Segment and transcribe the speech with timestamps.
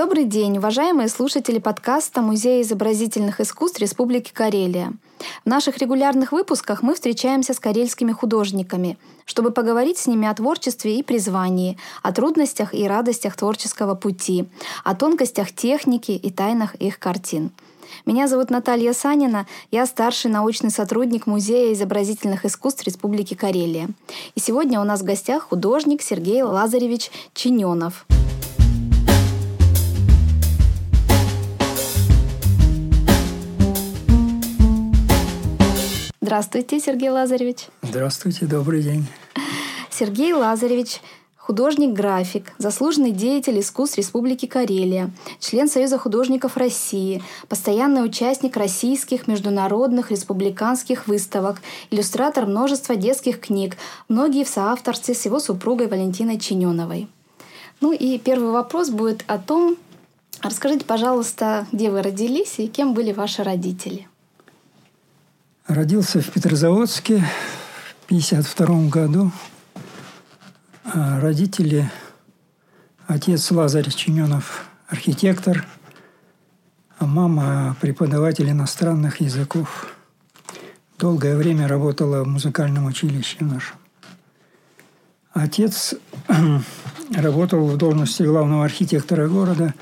[0.00, 4.94] Добрый день, уважаемые слушатели подкаста Музея изобразительных искусств Республики Карелия.
[5.44, 10.98] В наших регулярных выпусках мы встречаемся с карельскими художниками, чтобы поговорить с ними о творчестве
[10.98, 14.46] и призвании, о трудностях и радостях творческого пути,
[14.84, 17.50] о тонкостях техники и тайнах их картин.
[18.06, 23.90] Меня зовут Наталья Санина, я старший научный сотрудник Музея изобразительных искусств Республики Карелия.
[24.34, 28.06] И сегодня у нас в гостях художник Сергей Лазаревич Чиненов.
[36.22, 37.68] Здравствуйте, Сергей Лазаревич.
[37.80, 39.06] Здравствуйте, добрый день.
[39.90, 41.00] Сергей Лазаревич
[41.38, 51.08] художник-график, заслуженный деятель искусств Республики Карелия, член Союза художников России, постоянный участник российских, международных, республиканских
[51.08, 57.08] выставок, иллюстратор множества детских книг, многие в соавторстве с его супругой Валентиной Чиненовой.
[57.80, 59.78] Ну и первый вопрос будет о том,
[60.42, 64.06] расскажите, пожалуйста, где вы родились и кем были ваши родители.
[65.70, 67.18] Родился в Петрозаводске
[68.00, 69.30] в 1952 году.
[70.82, 71.88] А родители,
[73.06, 75.64] отец Лазарь Чиненов, архитектор,
[76.98, 79.94] а мама преподаватель иностранных языков.
[80.98, 83.76] Долгое время работала в музыкальном училище нашем.
[85.32, 85.94] Отец
[87.14, 89.72] работал в должности главного архитектора города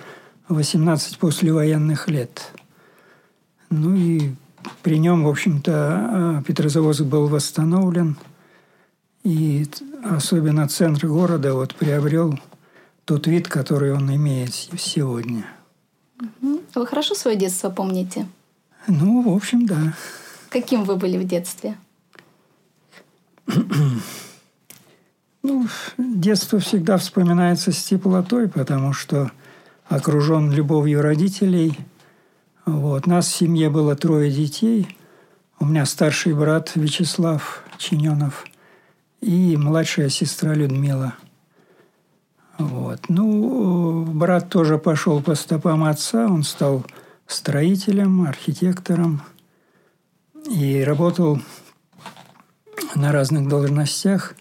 [0.51, 2.53] 18 послевоенных лет.
[3.71, 4.35] Ну и
[4.83, 8.17] при нем, в общем-то, Петрозаводск был восстановлен,
[9.25, 9.67] и
[10.05, 12.39] особенно центр города вот приобрел
[13.05, 15.45] тот вид, который он имеет сегодня.
[16.41, 18.27] Вы хорошо свое детство помните?
[18.87, 19.95] Ну, в общем, да.
[20.51, 21.77] Каким вы были в детстве?
[25.43, 25.67] ну,
[25.99, 29.31] детство всегда вспоминается с теплотой, потому что
[29.89, 31.79] окружен любовью родителей–
[32.69, 33.07] вот.
[33.07, 34.99] Нас в семье было трое детей.
[35.59, 38.45] У меня старший брат Вячеслав Чиненов
[39.23, 41.15] и младшая сестра Людмила.
[42.59, 43.09] Вот.
[43.09, 46.27] Ну, брат тоже пошел по стопам отца.
[46.27, 46.85] Он стал
[47.27, 49.23] строителем, архитектором
[50.51, 51.41] и работал
[52.95, 54.35] на разных должностях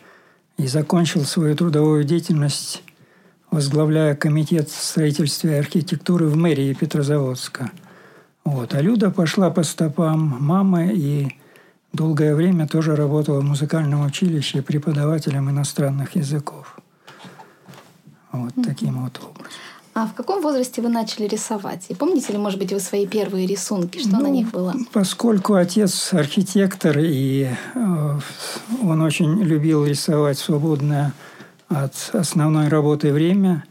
[0.57, 2.83] и закончил свою трудовую деятельность,
[3.51, 7.71] возглавляя комитет строительства и архитектуры в мэрии Петрозаводска–
[8.47, 8.73] вот.
[8.73, 11.35] А Люда пошла по стопам мамы и
[11.91, 16.79] долгое время тоже работала в музыкальном училище преподавателем иностранных языков.
[18.31, 18.63] Вот mm-hmm.
[18.63, 19.51] таким вот образом.
[19.93, 21.87] А в каком возрасте вы начали рисовать?
[21.89, 24.73] И помните ли, может быть, вы свои первые рисунки, что ну, на них было?
[24.93, 28.19] Поскольку отец архитектор, и э,
[28.81, 31.11] он очень любил рисовать свободное
[31.67, 33.65] от основной работы время,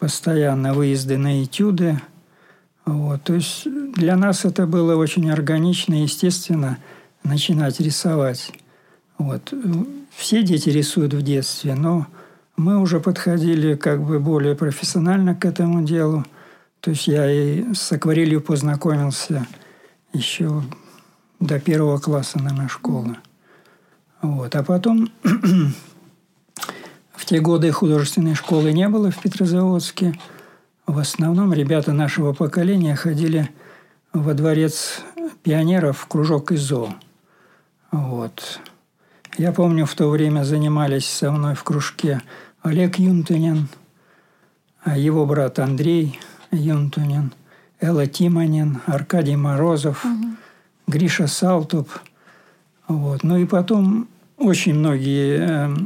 [0.00, 2.00] постоянно выезды на этюды–
[2.88, 6.78] вот, то есть для нас это было очень органично и естественно
[7.22, 8.50] начинать рисовать.
[9.18, 9.52] Вот.
[10.16, 12.06] Все дети рисуют в детстве, но
[12.56, 16.24] мы уже подходили как бы более профессионально к этому делу.
[16.80, 19.46] То есть я и с акварелью познакомился
[20.14, 20.62] еще
[21.40, 23.16] до первого класса, наверное, школы.
[24.22, 24.56] Вот.
[24.56, 25.10] А потом
[27.12, 30.18] в те годы художественной школы не было в Петрозаводске–
[30.88, 33.50] в основном ребята нашего поколения ходили
[34.14, 35.02] во дворец
[35.42, 36.94] пионеров в кружок ИЗО.
[37.92, 38.60] Вот.
[39.36, 42.22] Я помню, в то время занимались со мной в кружке
[42.62, 43.68] Олег Юнтунин,
[44.82, 46.18] а его брат Андрей
[46.50, 47.32] Юнтунин,
[47.80, 50.36] Элла Тимонин, Аркадий Морозов, угу.
[50.86, 51.90] Гриша Салтуп.
[52.88, 53.22] Вот.
[53.24, 55.76] Ну и потом очень многие э,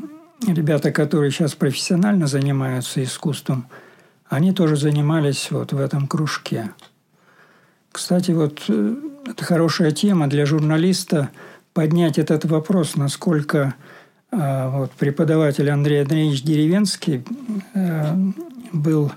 [0.46, 3.66] ребята, которые сейчас профессионально занимаются искусством–
[4.32, 6.70] они тоже занимались вот в этом кружке.
[7.92, 8.94] Кстати, вот э,
[9.26, 11.28] это хорошая тема для журналиста
[11.74, 13.74] поднять этот вопрос, насколько
[14.30, 17.22] э, вот, преподаватель Андрей Андреевич Деревенский
[17.74, 18.16] э,
[18.72, 19.12] был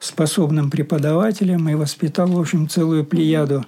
[0.00, 3.64] способным преподавателем и воспитал, в общем, целую плеяду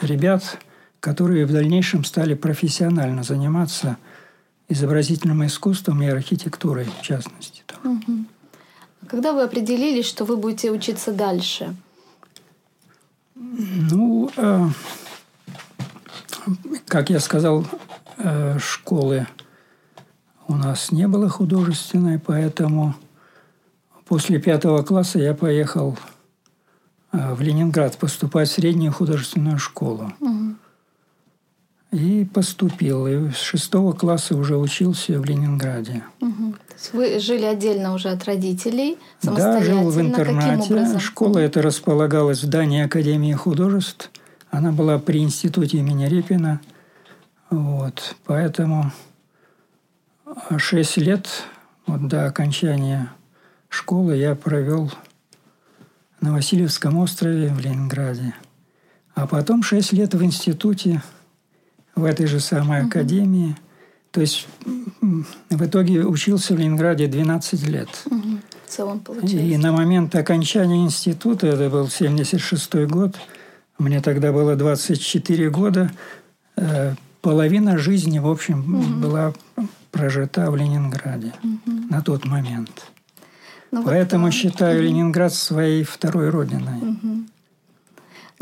[0.00, 0.58] ребят,
[1.00, 3.98] которые в дальнейшем стали профессионально заниматься–
[4.68, 7.62] изобразительным искусством и архитектурой, в частности.
[7.82, 8.24] Угу.
[9.06, 11.74] Когда вы определились, что вы будете учиться дальше?
[13.34, 14.68] Ну, э,
[16.86, 17.66] как я сказал,
[18.16, 19.26] э, школы
[20.48, 22.94] у нас не было художественной, поэтому
[24.06, 25.98] после пятого класса я поехал
[27.12, 30.12] э, в Ленинград поступать в среднюю художественную школу.
[30.20, 30.54] Угу.
[31.94, 33.06] И поступил.
[33.06, 36.02] И с шестого класса уже учился в Ленинграде.
[36.20, 36.54] Угу.
[36.92, 40.98] Вы жили отдельно уже от родителей, Да, жил в интернате.
[40.98, 44.10] Школа эта располагалась в здании Академии художеств.
[44.50, 46.60] Она была при институте имени Репина.
[47.50, 48.16] Вот.
[48.24, 48.90] Поэтому
[50.58, 51.28] шесть лет
[51.86, 53.12] вот до окончания
[53.68, 54.90] школы я провел
[56.20, 58.34] на Васильевском острове в Ленинграде.
[59.14, 61.00] А потом шесть лет в институте,
[61.94, 62.88] в этой же самой угу.
[62.88, 63.56] академии.
[64.10, 64.46] То есть
[65.00, 67.88] в итоге учился в Ленинграде 12 лет.
[68.06, 68.38] Угу.
[68.66, 69.36] В целом получается.
[69.38, 73.16] И на момент окончания института, это был 76 год,
[73.78, 75.90] мне тогда было 24 года,
[76.56, 79.00] э, половина жизни, в общем, угу.
[79.00, 79.32] была
[79.90, 81.72] прожита в Ленинграде угу.
[81.90, 82.86] на тот момент.
[83.72, 84.86] Ну, Поэтому вот, считаю угу.
[84.86, 86.78] Ленинград своей второй родиной.
[86.78, 87.24] Угу.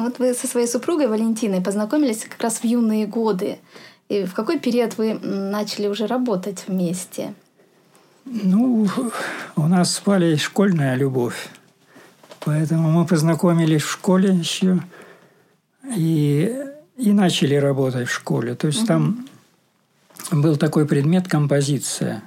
[0.03, 3.59] Вот вы со своей супругой Валентиной познакомились как раз в юные годы.
[4.09, 7.35] И в какой период вы начали уже работать вместе?
[8.25, 8.89] Ну,
[9.57, 11.49] у нас с Валей школьная любовь.
[12.41, 14.81] Поэтому мы познакомились в школе еще
[15.97, 16.53] и,
[16.97, 18.55] и начали работать в школе.
[18.55, 18.87] То есть угу.
[18.89, 19.27] там
[20.33, 22.23] был такой предмет композиция,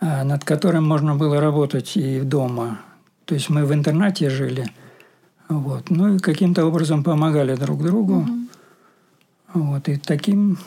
[0.00, 2.80] а, над которым можно было работать и дома.
[3.24, 4.66] То есть мы в интернате жили,
[5.48, 8.20] вот, ну и каким-то образом помогали друг другу.
[8.20, 8.38] Угу.
[9.54, 10.58] Вот, и таким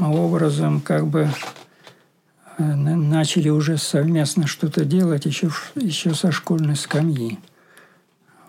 [0.00, 1.28] образом как бы
[2.56, 7.38] э, начали уже совместно что-то делать еще, еще со школьной скамьи.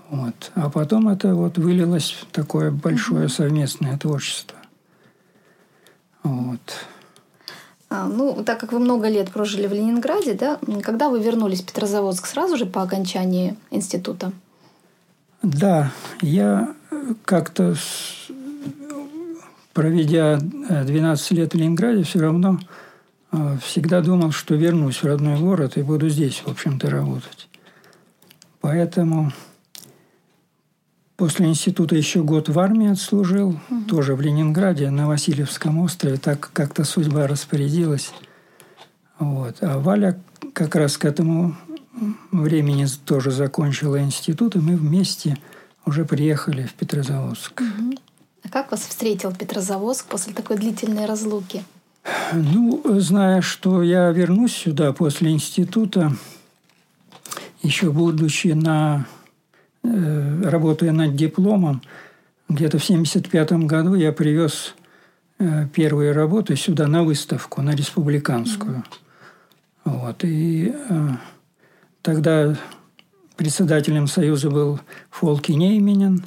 [0.10, 0.52] Вот.
[0.56, 4.58] А потом это вот вылилось в такое большое совместное творчество.
[6.24, 6.60] Вот.
[7.90, 11.66] А, ну, так как вы много лет прожили в Ленинграде, да, когда вы вернулись в
[11.66, 14.32] Петрозаводск сразу же по окончании института?
[15.44, 15.92] Да,
[16.22, 16.74] я
[17.26, 17.76] как-то,
[19.74, 22.60] проведя 12 э, лет в Ленинграде, все равно
[23.32, 27.50] э, всегда думал, что вернусь в родной город и буду здесь, в общем-то, работать.
[28.62, 29.32] Поэтому
[31.16, 33.82] После института еще год в армии отслужил, угу.
[33.88, 36.18] тоже в Ленинграде, на Васильевском острове.
[36.18, 38.12] Так как-то судьба распорядилась.
[39.20, 39.58] Вот.
[39.62, 40.20] А Валя
[40.54, 41.56] как раз к этому
[42.32, 45.38] времени тоже закончила институт, и мы вместе
[45.86, 47.62] уже приехали в Петрозаводск.
[47.62, 47.98] Угу.
[48.44, 51.64] А как вас встретил Петрозаводск после такой длительной разлуки?
[52.34, 56.16] Ну, зная, что я вернусь сюда после института,
[57.62, 59.06] еще будучи на
[59.84, 61.82] Э, работая над дипломом,
[62.48, 64.76] где-то в 1975 году я привез
[65.40, 68.78] э, первые работы сюда на выставку, на республиканскую.
[68.78, 70.00] Mm-hmm.
[70.00, 70.24] Вот.
[70.24, 71.10] И э,
[72.04, 72.56] тогда
[73.36, 74.80] председателем Союза был
[75.10, 76.24] Фолки Нейменин,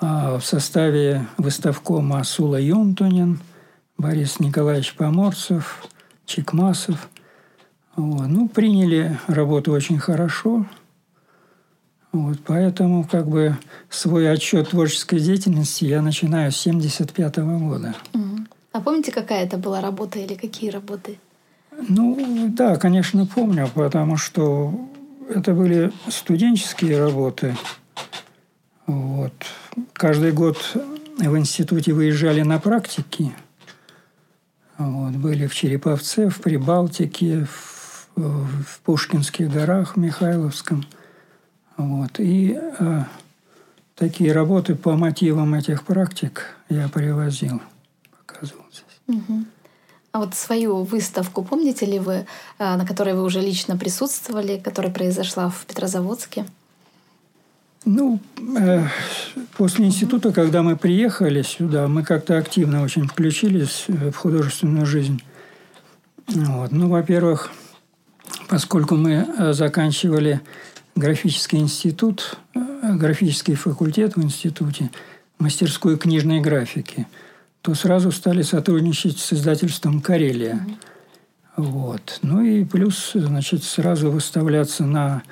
[0.00, 3.40] а в составе выставкома Сула Юнтунин,
[3.98, 5.84] Борис Николаевич Поморцев,
[6.24, 7.08] Чекмасов.
[7.96, 8.28] Вот.
[8.28, 10.64] Ну, приняли работу очень хорошо–
[12.12, 13.56] вот, поэтому как бы
[13.88, 17.94] свой отчет творческой деятельности я начинаю с 1975 года.
[18.72, 21.18] А помните, какая это была работа или какие работы?
[21.88, 24.88] Ну, да, конечно, помню, потому что
[25.28, 27.56] это были студенческие работы.
[28.86, 29.32] Вот.
[29.92, 30.58] Каждый год
[31.18, 33.32] в институте выезжали на практики.
[34.78, 35.12] Вот.
[35.12, 40.84] Были в Череповце, в Прибалтике, в, в Пушкинских горах, в Михайловском–
[41.80, 42.20] вот.
[42.20, 43.04] И э,
[43.94, 47.62] такие работы по мотивам этих практик я привозил,
[48.18, 49.18] показывал здесь.
[49.18, 49.44] Угу.
[50.12, 52.24] А вот свою выставку помните ли вы, э,
[52.58, 56.46] на которой вы уже лично присутствовали, которая произошла в Петрозаводске?
[57.84, 58.20] Ну,
[58.58, 58.86] э,
[59.56, 65.22] после института, когда мы приехали сюда, мы как-то активно очень включились в художественную жизнь.
[66.26, 66.72] Вот.
[66.72, 67.50] Ну, во-первых,
[68.48, 70.40] поскольку мы э, заканчивали
[70.94, 72.60] графический институт, э,
[72.94, 74.90] графический факультет в институте,
[75.38, 77.06] мастерскую книжной графики,
[77.62, 80.54] то сразу стали сотрудничать с издательством «Карелия».
[80.54, 80.90] Mm-hmm.
[81.56, 82.20] Вот.
[82.22, 85.22] Ну и плюс, значит, сразу выставляться на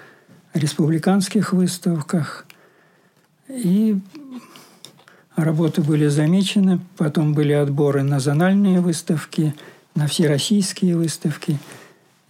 [0.52, 2.47] республиканских выставках.
[3.49, 3.99] И
[5.37, 9.54] работы были замечены, потом были отборы на зональные выставки,
[9.94, 11.58] на всероссийские выставки.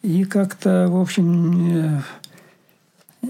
[0.03, 2.03] И как-то, в общем,
[3.23, 3.29] э,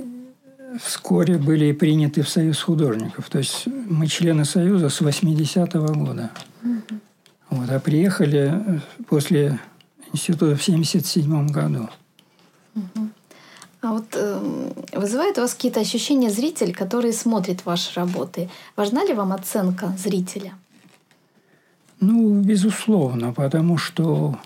[0.83, 3.31] вскоре были приняты в Союз художников.
[3.31, 6.31] То есть мы члены Союза с 80-го года.
[6.63, 7.01] Угу.
[7.51, 9.59] Вот, а приехали э, после
[10.13, 11.89] института в 77 году.
[12.75, 13.09] Угу.
[13.81, 18.51] А вот э, вызывает у вас какие-то ощущения зритель, который смотрит ваши работы?
[18.77, 20.55] Важна ли вам оценка зрителя?
[22.01, 24.39] Ну, безусловно, потому что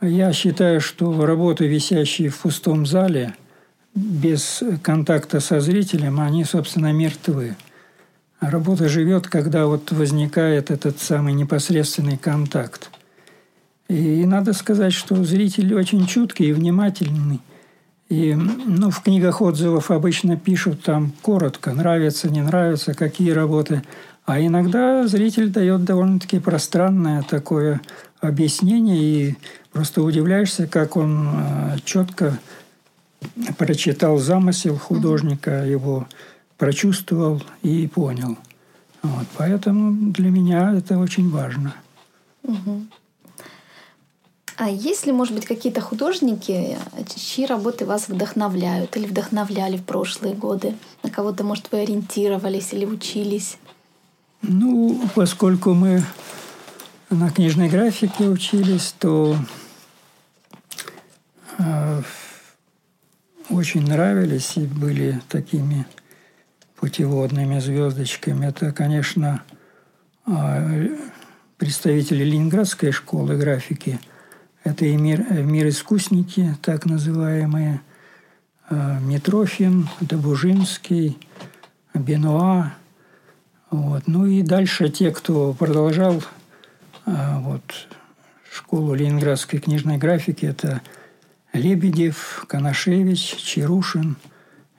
[0.00, 3.34] я считаю, что работы, висящие в пустом зале,
[3.94, 7.56] без контакта со зрителем, они, собственно, мертвы.
[8.50, 12.90] Работа живет, когда вот возникает этот самый непосредственный контакт.
[13.88, 17.40] И надо сказать, что зритель очень чуткий и внимательный.
[18.08, 23.82] И ну, в книгах отзывов обычно пишут там коротко, нравится, не нравится, какие работы.
[24.26, 27.80] А иногда зритель дает довольно-таки пространное такое
[28.20, 29.36] объяснение, и
[29.72, 32.38] просто удивляешься, как он э, четко
[33.56, 36.06] прочитал замысел художника, его
[36.64, 38.38] прочувствовал и понял.
[39.02, 41.74] Вот, поэтому для меня это очень важно.
[42.42, 42.86] Угу.
[44.56, 46.78] А есть ли, может быть, какие-то художники,
[47.14, 50.74] чьи работы вас вдохновляют или вдохновляли в прошлые годы?
[51.02, 53.58] На кого-то, может, вы ориентировались или учились?
[54.40, 56.02] Ну, поскольку мы
[57.10, 59.36] на книжной графике учились, то
[61.58, 62.02] э,
[63.50, 65.84] очень нравились и были такими
[66.84, 68.46] путеводными звездочками.
[68.46, 69.42] Это, конечно,
[70.26, 70.88] э,
[71.56, 73.98] представители Ленинградской школы графики–
[74.64, 77.82] это и мир, э, мир искусники, так называемые,
[78.70, 81.18] э, Митрофин, Добужинский,
[81.92, 82.72] Бенуа.
[83.70, 84.04] Вот.
[84.06, 86.22] Ну и дальше те, кто продолжал
[87.04, 87.62] э, вот,
[88.50, 90.80] школу ленинградской книжной графики, это
[91.52, 94.16] Лебедев, Канашевич, Чарушин,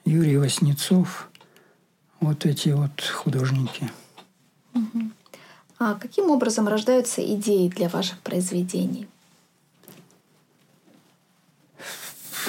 [0.04, 1.30] Юрий Васнецов.
[2.20, 3.92] Вот эти вот художники.
[5.78, 9.08] А каким образом рождаются идеи для ваших произведений?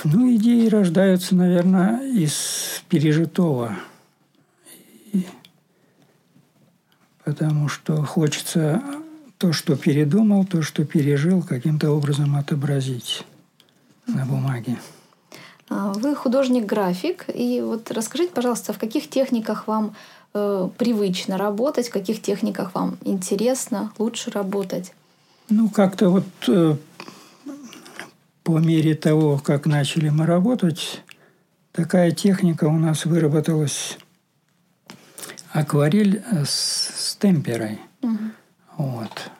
[0.04, 3.76] Ну, идеи рождаются, наверное, из пережитого.
[5.12, 5.26] И
[7.24, 8.82] потому что хочется
[9.38, 13.24] то, что передумал, то, что пережил, каким-то образом отобразить
[14.06, 14.78] на бумаге.
[15.68, 19.94] А, вы художник-график, и вот расскажите, пожалуйста, в каких техниках вам
[20.34, 24.92] э, привычно работать, в каких техниках вам интересно лучше работать?
[25.48, 26.76] Ну, как-то вот э,
[28.44, 31.02] по мере того, как начали мы работать,
[31.72, 33.98] такая техника у нас выработалась
[35.52, 37.80] акварель с, с темперой.
[38.02, 38.18] Угу.
[38.78, 39.30] Вот.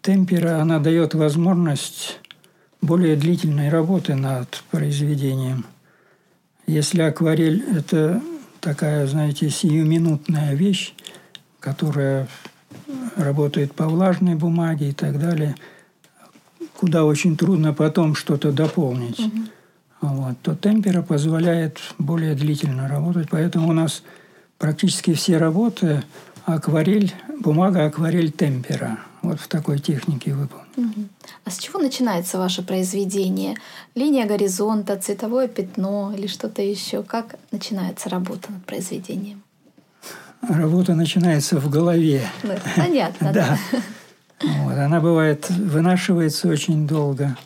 [0.00, 2.20] Темпера, она дает возможность
[2.80, 5.64] более длительной работы над произведением.
[6.66, 8.22] Если акварель– это
[8.60, 10.94] такая, знаете, сиюминутная вещь,
[11.60, 12.28] которая
[13.16, 15.54] работает по влажной бумаге и так далее–
[16.78, 19.18] куда очень трудно потом что-то дополнить.
[19.18, 19.38] Угу.
[20.00, 23.28] Вот, то темпера позволяет более длительно работать.
[23.30, 24.04] Поэтому у нас
[24.58, 26.04] практически все работы
[26.44, 29.00] акварель, бумага акварель темпера.
[29.22, 30.68] Вот в такой технике выполнена.
[30.76, 31.08] Угу.
[31.44, 33.56] А с чего начинается ваше произведение?
[33.94, 37.02] Линия горизонта, цветовое пятно или что-то еще?
[37.02, 39.42] Как начинается работа над произведением?
[40.42, 42.22] Работа начинается в голове.
[42.44, 43.58] Ну, понятно, да.
[44.40, 44.78] Вот.
[44.78, 47.36] Она бывает, вынашивается очень долго.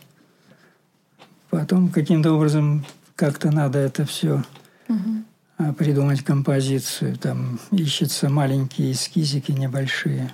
[1.49, 2.85] Потом каким-то образом
[3.17, 4.43] как-то надо это все
[4.89, 5.73] угу.
[5.79, 7.17] придумать композицию.
[7.17, 10.33] Там ищутся маленькие эскизики небольшие.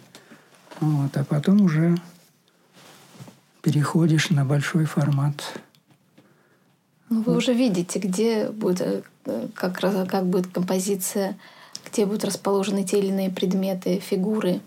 [0.81, 1.17] Вот.
[1.17, 1.97] А потом уже
[3.63, 5.61] переходишь на большой формат.
[7.11, 11.37] Ну, вы уже видите, где будет, э, как, как будет композиция,
[11.91, 14.61] где будут расположены те или иные предметы, фигуры.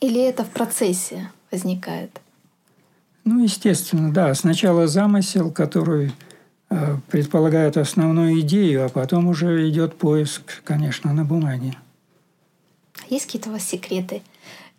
[0.00, 2.20] Или это в процессе возникает?
[3.24, 4.34] Ну, естественно, да.
[4.34, 6.12] Сначала замысел, который
[6.68, 11.74] э, предполагает основную идею, а потом уже идет поиск, конечно, на бумаге.
[13.08, 14.22] Есть какие-то у вас секреты,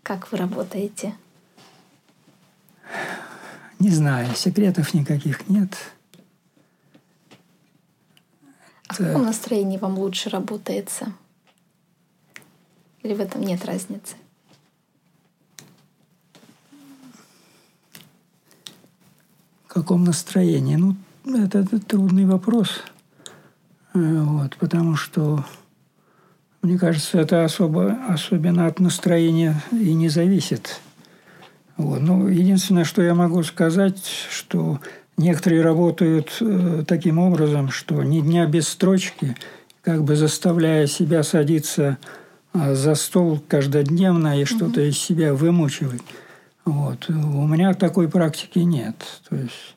[0.03, 1.15] как вы работаете?
[3.79, 5.75] Не знаю, секретов никаких нет.
[8.87, 9.03] А Это...
[9.03, 11.13] в каком настроении вам лучше работается?
[13.03, 14.15] Или в этом нет разницы?
[19.77, 20.75] каком настроении?
[20.75, 20.95] Ну,
[21.25, 22.81] это, это трудный вопрос.
[23.93, 25.45] Э, вот, потому что,
[26.61, 30.79] мне кажется, это особо, особенно от настроения и не зависит.
[31.77, 32.01] Вот.
[32.01, 34.79] Ну, единственное, что я могу сказать, что
[35.15, 39.35] некоторые работают э, таким образом, что ни дня без строчки,
[39.81, 41.97] как бы заставляя себя садиться
[42.53, 46.01] э, за стол каждодневно и что-то из себя вымучивать.
[46.65, 47.07] Вот.
[47.09, 48.95] У меня такой практики нет.
[49.29, 49.76] То есть,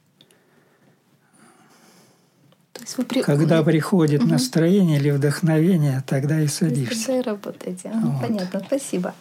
[2.97, 3.23] при...
[3.23, 4.31] когда приходит угу.
[4.31, 7.07] настроение или вдохновение, тогда и садишься.
[7.07, 7.93] Тогда и работаете.
[7.95, 8.21] Вот.
[8.21, 9.15] Понятно, спасибо.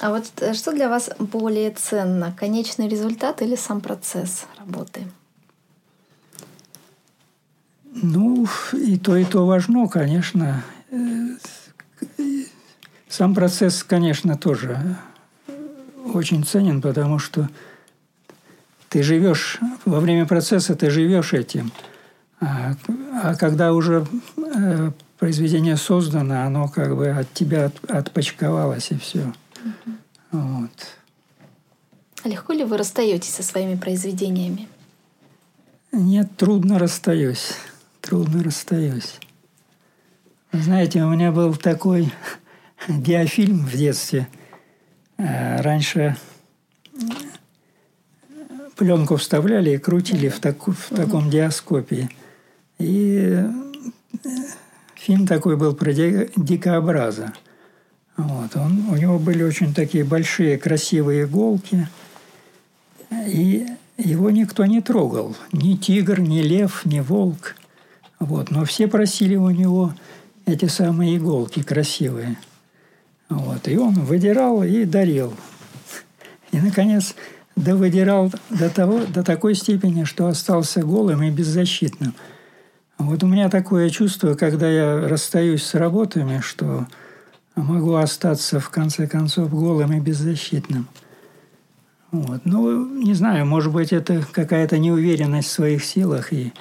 [0.00, 5.02] А вот э, что для вас более ценно, конечный результат или сам процесс работы?
[7.94, 10.64] Ну, и то, и то важно, конечно.
[13.08, 14.96] Сам процесс, конечно, тоже
[16.12, 17.48] очень ценен, потому что
[18.88, 21.70] ты живешь, во время процесса ты живешь этим.
[22.40, 22.74] А,
[23.36, 29.32] когда уже э, произведение создано, оно как бы от тебя от, отпочковалось и все.
[29.64, 29.94] Угу.
[30.32, 30.70] Вот.
[32.24, 34.68] А легко ли вы расстаетесь со своими произведениями?
[35.92, 37.52] Нет, трудно расстаюсь.
[38.00, 39.18] Трудно расстаюсь.
[40.52, 42.12] Знаете, у меня был такой
[42.88, 44.28] диафильм в детстве.
[45.16, 46.16] Э, раньше
[48.76, 52.08] пленку вставляли и крутили в, таку, в таком диаскопе.
[52.78, 53.42] И
[54.24, 54.28] э,
[54.94, 57.32] фильм такой был про дикообраза.
[58.16, 58.56] Вот.
[58.56, 61.88] Он, у него были очень такие большие красивые иголки.
[63.26, 63.66] И
[63.96, 65.36] его никто не трогал.
[65.52, 67.56] Ни тигр, ни лев, ни волк.
[68.18, 68.50] Вот.
[68.50, 69.94] Но все просили у него
[70.46, 72.36] эти самые иголки красивые.
[73.28, 73.66] Вот.
[73.68, 75.34] И он выдирал и дарил.
[76.52, 77.14] И, наконец,
[77.56, 82.14] довыдирал до, того, до такой степени, что остался голым и беззащитным.
[82.98, 86.86] Вот у меня такое чувство, когда я расстаюсь с работами, что
[87.56, 90.88] могу остаться, в конце концов, голым и беззащитным.
[92.12, 92.42] Вот.
[92.44, 96.52] Ну, не знаю, может быть, это какая-то неуверенность в своих силах, и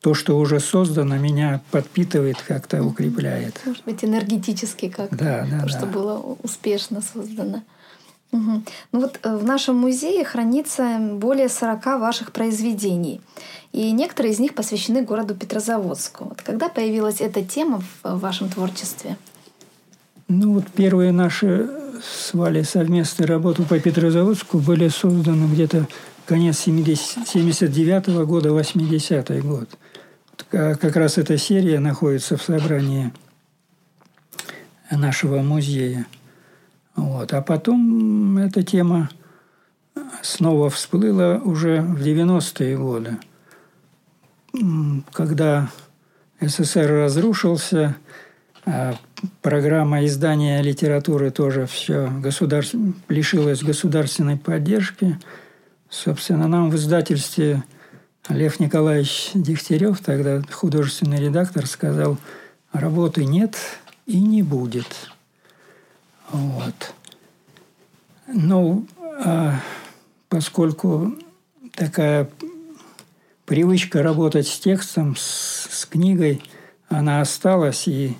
[0.00, 3.60] то, что уже создано, меня подпитывает, как-то укрепляет.
[3.64, 5.68] Может быть, энергетически как да, да, то, да.
[5.68, 7.62] что было успешно создано.
[8.30, 8.62] Угу.
[8.92, 13.20] Ну вот э, в нашем музее хранится более 40 ваших произведений.
[13.72, 16.24] И некоторые из них посвящены городу Петрозаводску.
[16.24, 19.16] Вот когда появилась эта тема в вашем творчестве?
[20.28, 21.70] Ну вот первые наши
[22.02, 25.86] с Валей совместные работы по Петрозаводску были созданы где-то
[26.26, 29.68] конец 70, 79 -го года, 80-й год.
[30.50, 33.12] Как раз эта серия находится в собрании
[34.90, 36.06] нашего музея.
[36.98, 37.32] Вот.
[37.32, 39.08] А потом эта тема
[40.20, 43.18] снова всплыла уже в 90-е годы,
[45.12, 45.70] когда
[46.40, 47.94] СССР разрушился,
[48.66, 48.96] а
[49.42, 52.74] программа издания литературы тоже все государств...
[53.08, 55.18] лишилась государственной поддержки.
[55.88, 57.62] Собственно, нам в издательстве
[58.28, 62.18] Лев Николаевич Дегтярев, тогда художественный редактор, сказал,
[62.72, 63.56] работы нет
[64.06, 65.10] и не будет.
[66.30, 66.94] Вот.
[68.26, 68.86] Ну,
[69.24, 69.60] а
[70.28, 71.14] поскольку
[71.74, 72.28] такая
[73.46, 76.42] привычка работать с текстом, с, с книгой,
[76.88, 78.16] она осталась, и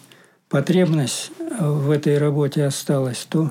[0.48, 3.50] потребность в этой работе осталась, то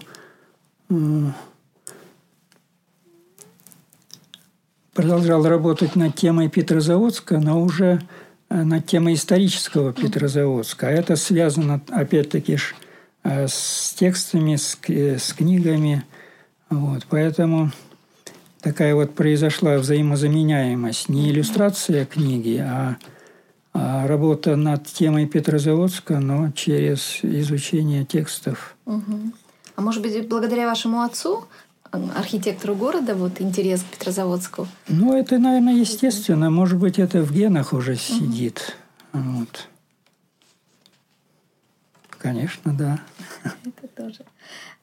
[4.98, 8.02] продолжал работать над темой Петрозаводска, но уже
[8.50, 10.88] э, над темой исторического Петрозаводска.
[10.88, 12.58] А это связано, опять-таки,
[13.28, 16.04] с текстами, с, с книгами.
[16.70, 17.72] Вот, поэтому
[18.62, 21.10] такая вот произошла взаимозаменяемость.
[21.10, 22.98] Не иллюстрация книги, а,
[23.74, 28.76] а работа над темой Петрозаводска, но через изучение текстов.
[28.86, 29.32] Угу.
[29.76, 31.46] А может быть, благодаря вашему отцу
[31.92, 34.68] архитектору города вот интерес к Петрозаводску?
[34.88, 36.50] Ну, это, наверное, естественно.
[36.50, 38.76] Может быть, это в генах уже сидит.
[39.14, 39.22] Угу.
[39.24, 39.68] Вот.
[42.18, 43.00] Конечно, да.
[43.44, 44.20] Это тоже.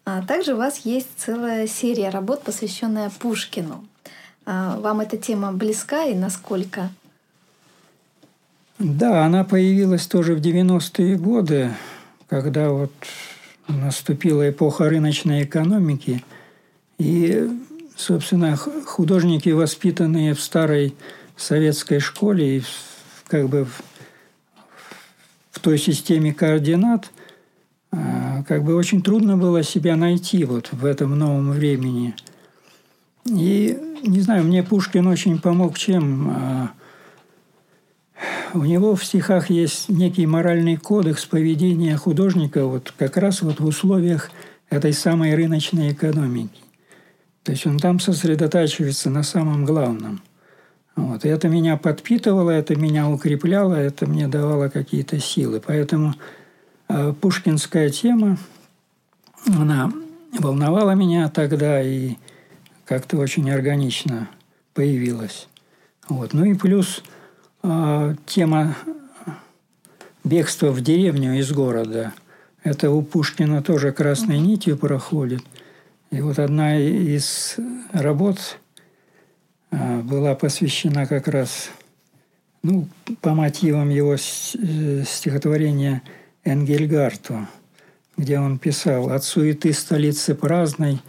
[0.04, 3.84] А также у вас есть целая серия работ, посвященная Пушкину.
[4.46, 6.90] А вам эта тема близка и насколько?
[8.78, 11.70] Да, она появилась тоже в 90-е годы,
[12.28, 12.92] когда вот
[13.68, 16.22] наступила эпоха рыночной экономики–
[16.98, 17.48] и,
[17.96, 20.94] собственно, художники, воспитанные в старой
[21.36, 22.62] советской школе и
[23.26, 23.66] как бы
[25.50, 27.10] в, той системе координат,
[28.46, 32.14] как бы очень трудно было себя найти вот в этом новом времени.
[33.26, 36.30] И, не знаю, мне Пушкин очень помог чем?
[36.30, 36.70] А,
[38.52, 43.66] у него в стихах есть некий моральный кодекс поведения художника вот как раз вот в
[43.66, 44.30] условиях
[44.70, 46.60] этой самой рыночной экономики.
[47.42, 50.22] То есть он там сосредотачивается на самом главном.
[50.96, 51.24] Вот.
[51.24, 55.60] И это меня подпитывало, это меня укрепляло, это мне давало какие-то силы.
[55.64, 56.14] Поэтому э,
[57.20, 58.38] пушкинская тема,
[59.46, 59.92] она
[60.38, 62.16] волновала меня тогда и
[62.84, 64.28] как-то очень органично
[64.74, 65.48] появилась.
[66.08, 66.32] Вот.
[66.32, 67.02] Ну и плюс
[67.62, 68.76] э, тема
[70.22, 72.12] бегства в деревню из города.
[72.62, 75.42] Это у Пушкина тоже красной нитью проходит–
[76.14, 77.56] И вот одна из
[77.92, 78.38] работ
[79.72, 81.70] а, была посвящена как раз
[82.62, 82.86] ну,
[83.20, 84.18] по мотивам его э,
[85.04, 86.02] стихотворения
[86.44, 87.48] Энгельгарту,
[88.16, 91.00] где он писал «От суеты столицы праздной,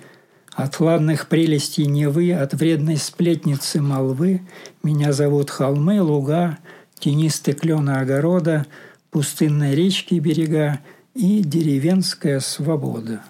[0.54, 4.42] от ладных прелестей Невы, от вредной сплетницы молвы,
[4.82, 6.58] меня зовут холмы, луга,
[6.98, 8.66] тенистый клена огорода,
[9.12, 10.80] пустынной речки берега
[11.14, 13.22] и деревенская свобода».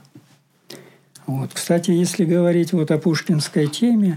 [1.25, 1.51] Вот.
[1.53, 4.15] Кстати, если говорить вот о пушкинской теме,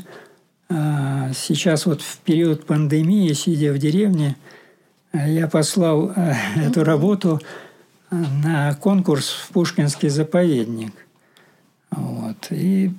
[0.68, 4.36] а, сейчас вот в период пандемии, сидя в деревне,
[5.14, 7.40] я послал а, эту работу
[8.10, 10.92] на конкурс в Пушкинский заповедник.
[11.90, 12.48] Вот.
[12.50, 12.92] И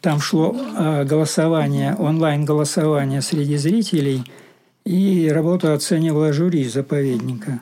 [0.00, 4.24] там шло а, голосование, онлайн-голосование среди зрителей,
[4.84, 7.60] и работу оценивала жюри заповедника.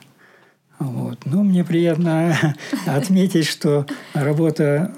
[0.79, 1.19] Вот.
[1.25, 4.93] Ну, мне приятно отметить, что работа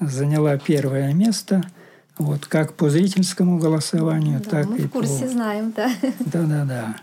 [0.00, 1.62] заняла первое место–
[2.20, 5.28] вот как по зрительскому голосованию, да, так мы и в курсе по...
[5.28, 5.90] знаем, да.
[6.02, 6.96] Да, да, да.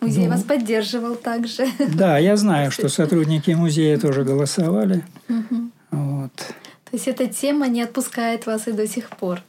[0.00, 1.66] Музей ну, вас поддерживал также.
[1.94, 5.04] Да, я знаю, что сотрудники музея тоже голосовали.
[5.28, 5.70] Угу.
[5.90, 6.32] Вот.
[6.36, 9.42] То есть эта тема не отпускает вас и до сих пор.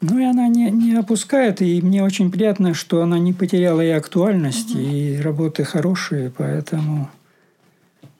[0.00, 3.88] Ну и она не, не опускает, и мне очень приятно, что она не потеряла и
[3.88, 4.80] актуальности, угу.
[4.80, 7.08] и работы хорошие, поэтому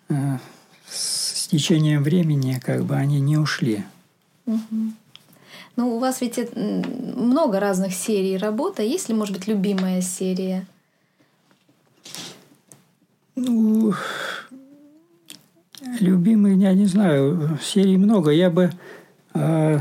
[0.08, 0.38] э,
[0.88, 3.84] с течением времени как бы они не ушли.
[4.46, 4.92] Угу.
[5.76, 8.82] Ну, у вас ведь много разных серий работы.
[8.82, 10.66] Есть ли, может быть, любимая серия?
[13.46, 13.94] Ну,
[16.00, 18.32] любимый, я не знаю, серий много.
[18.32, 18.72] Я бы
[19.34, 19.78] э,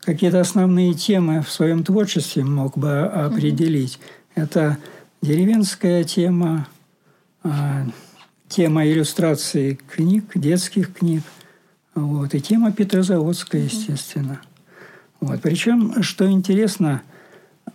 [0.00, 3.98] какие-то основные темы в своем творчестве мог бы определить.
[3.98, 4.42] Mm-hmm.
[4.42, 4.78] Это
[5.20, 6.66] деревенская тема,
[7.44, 7.50] э,
[8.48, 11.24] тема иллюстрации книг, детских книг,
[11.94, 14.40] вот, и тема Петрозаводская, естественно.
[14.40, 15.28] Mm-hmm.
[15.28, 15.42] Вот.
[15.42, 17.02] Причем, что интересно,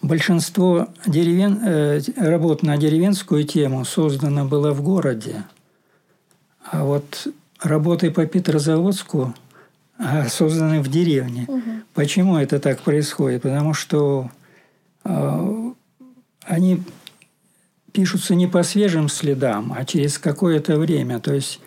[0.06, 5.44] большинство деревен, э, работ на деревенскую тему создано было в городе,
[6.70, 7.28] а вот
[7.60, 9.34] работы по Петрозаводску
[9.98, 11.44] а, созданы в деревне.
[11.48, 11.70] Угу.
[11.94, 13.42] Почему это так происходит?
[13.42, 14.30] Потому что
[15.04, 15.72] э,
[16.44, 16.82] они
[17.92, 21.18] пишутся не по свежим следам, а через какое-то время.
[21.18, 21.60] То есть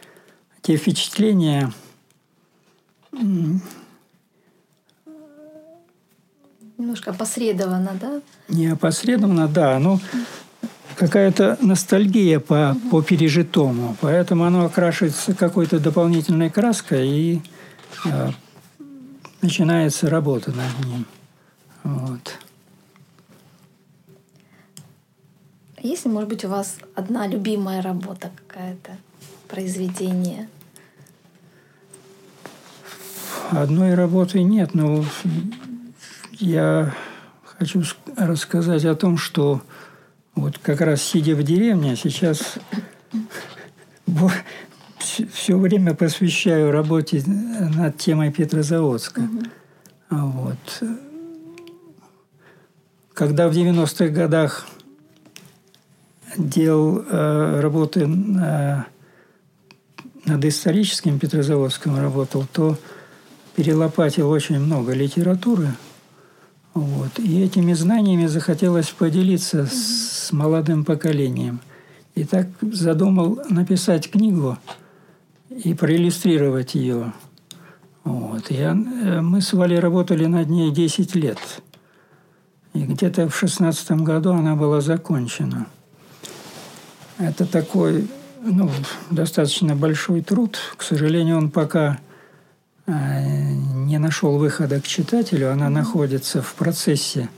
[0.61, 1.73] те впечатления,
[6.79, 8.21] Немножко опосредованно, да?
[8.47, 9.77] Не опосредованно, да.
[9.79, 9.99] Ну,
[10.95, 12.89] какая-то ностальгия по, угу.
[12.89, 13.97] по пережитому.
[13.99, 17.41] Поэтому оно окрашивается какой-то дополнительной краской и
[18.05, 18.31] э,
[19.41, 21.05] начинается работа над ним.
[21.83, 22.37] Вот.
[25.81, 28.95] Есть ли, может быть, у вас одна любимая работа какая-то,
[29.49, 30.47] произведение–
[33.51, 35.03] Одной работы нет, но
[36.39, 36.93] я
[37.43, 37.83] хочу
[38.17, 39.61] рассказать о том, что
[40.35, 42.57] вот как раз сидя в деревне, сейчас
[45.31, 49.21] все время посвящаю работе над темой Петрозаводска.
[49.21, 49.43] Угу.
[50.09, 50.83] Вот.
[53.13, 54.65] Когда в 90-х годах
[56.37, 58.83] делал э, работы э,
[60.25, 62.77] над историческим Петрозаводском работал, то
[63.55, 65.67] перелопатил очень много литературы.
[66.73, 67.19] Вот.
[67.19, 71.59] И этими знаниями захотелось поделиться с молодым поколением.
[72.15, 74.57] И так задумал написать книгу
[75.49, 77.13] и проиллюстрировать ее.
[78.03, 78.51] Вот.
[78.51, 81.39] Я, э, мы с Валей работали над ней 10 лет.
[82.73, 85.67] И где-то в шестнадцатом году она была закончена.
[87.17, 88.07] Это такой
[88.41, 88.69] ну,
[89.09, 90.57] достаточно большой труд.
[90.77, 91.99] К сожалению, он пока
[92.89, 97.29] не нашел выхода к читателю, она находится в процессе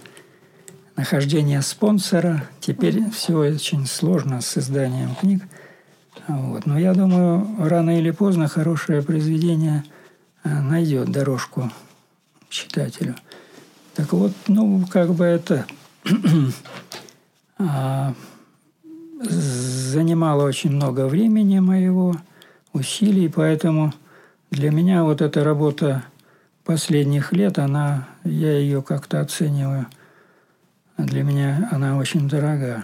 [0.95, 2.43] нахождения спонсора.
[2.59, 5.43] Теперь все очень сложно с изданием книг.
[6.27, 6.65] Вот.
[6.65, 9.83] Но я думаю, рано или поздно хорошее произведение
[10.43, 11.71] а, найдет дорожку
[12.49, 13.15] читателю.
[13.95, 15.65] Так вот, ну, как бы это
[17.57, 18.13] а,
[19.21, 22.15] занимало очень много времени моего,
[22.73, 23.93] усилий, поэтому
[24.51, 26.03] для меня вот эта работа
[26.65, 29.87] последних лет, она, я ее как-то оцениваю.
[30.97, 32.83] Для меня она очень дорога.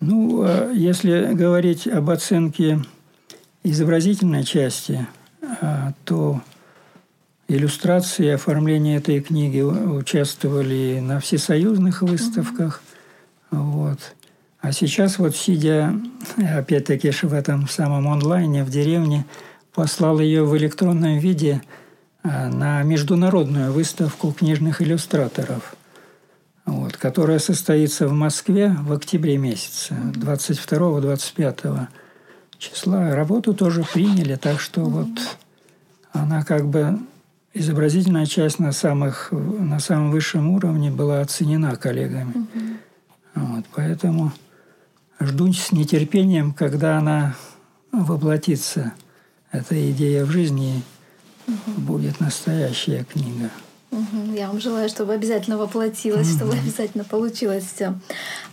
[0.00, 2.78] Ну, а если говорить об оценке
[3.64, 5.06] изобразительной части,
[5.60, 6.40] а, то
[7.48, 12.82] иллюстрации и оформление этой книги участвовали на всесоюзных выставках.
[13.50, 13.56] Mm-hmm.
[13.58, 13.98] Вот.
[14.60, 15.92] А сейчас вот сидя,
[16.36, 19.26] опять-таки, в этом самом онлайне в деревне–
[19.78, 21.62] послал ее в электронном виде
[22.24, 25.76] э, на международную выставку книжных иллюстраторов,
[26.66, 31.86] вот, которая состоится в Москве в октябре месяце, 22-25
[32.58, 33.14] числа.
[33.14, 35.06] Работу тоже приняли, так что вот
[36.10, 36.98] она как бы
[37.54, 42.48] изобразительная часть на, самых, на самом высшем уровне была оценена коллегами.
[43.36, 44.32] Вот, поэтому
[45.20, 47.36] жду с нетерпением, когда она
[47.92, 48.92] воплотится,
[49.52, 50.82] эта идея в жизни,
[51.46, 51.80] угу.
[51.80, 53.50] будет настоящая книга.
[54.34, 57.94] Я вам желаю, чтобы обязательно воплотилось, чтобы обязательно получилось все.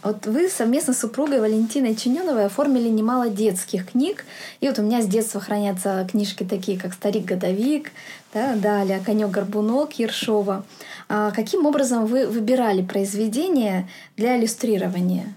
[0.02, 4.24] Вот вы совместно с супругой Валентиной Чиненовой оформили немало детских книг.
[4.62, 7.92] И вот у меня с детства хранятся книжки такие, как «Старик-годовик»,
[8.34, 10.66] да, далее «Конек-горбунок» Ершова.
[11.10, 15.34] А каким образом вы выбирали произведения для иллюстрирования?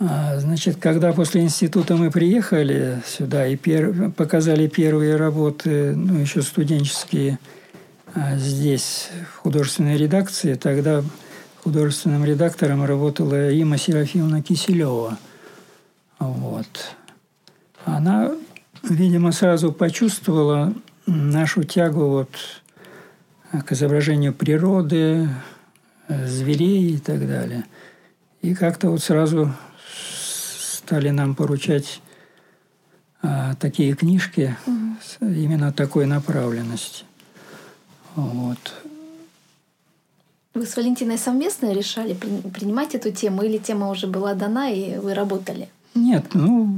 [0.00, 4.10] А, значит, когда после института мы приехали сюда и пер...
[4.12, 7.38] показали первые работы, ну, еще студенческие,
[8.14, 11.02] а, здесь, в художественной редакции, тогда
[11.64, 15.18] художественным редактором работала Има Серафимовна Киселева.
[16.20, 16.94] Вот.
[17.84, 18.30] Она,
[18.84, 20.74] видимо, сразу почувствовала
[21.06, 22.30] нашу тягу вот
[23.64, 25.28] к изображению природы,
[26.08, 27.64] зверей и так далее.
[28.42, 29.52] И как-то вот сразу
[30.88, 32.00] стали нам поручать
[33.22, 34.96] а, такие книжки угу.
[35.02, 37.04] с именно такой направленности.
[38.16, 38.58] Вот.
[40.54, 45.12] Вы с Валентиной совместно решали принимать эту тему или тема уже была дана и вы
[45.12, 45.68] работали?
[45.94, 46.74] Нет, ну,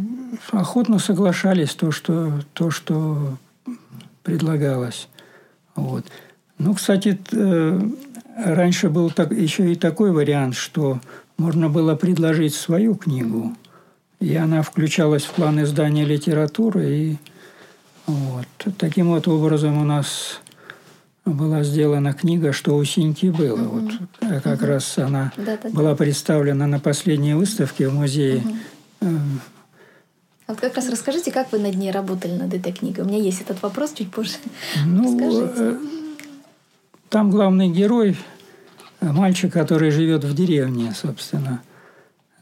[0.51, 3.39] охотно соглашались то, что, то, что
[4.25, 5.09] предлагалось.
[5.77, 6.05] Вот.
[6.59, 7.81] Ну, кстати, э,
[8.37, 11.01] раньше был так, еще и такой вариант, что
[11.39, 13.55] можно было предложить свою книгу,
[14.21, 16.91] и она включалась в план издания литературы.
[16.91, 17.17] И
[18.07, 18.47] вот.
[18.79, 20.41] Таким вот образом у нас
[21.25, 23.63] была сделана книга «Что у Синьки было».
[23.63, 23.91] Угу.
[24.21, 24.67] Вот как угу.
[24.67, 28.43] раз она да, да, была представлена на последней выставке в музее.
[29.01, 29.11] Угу.
[30.47, 33.05] А вот как раз расскажите, как вы над ней работали, над этой книгой?
[33.05, 34.35] У меня есть этот вопрос чуть позже.
[34.85, 35.55] Ну, Расскажите.
[35.57, 35.79] Э,
[37.09, 38.17] там главный герой–
[39.01, 41.63] мальчик, который живет в деревне, собственно.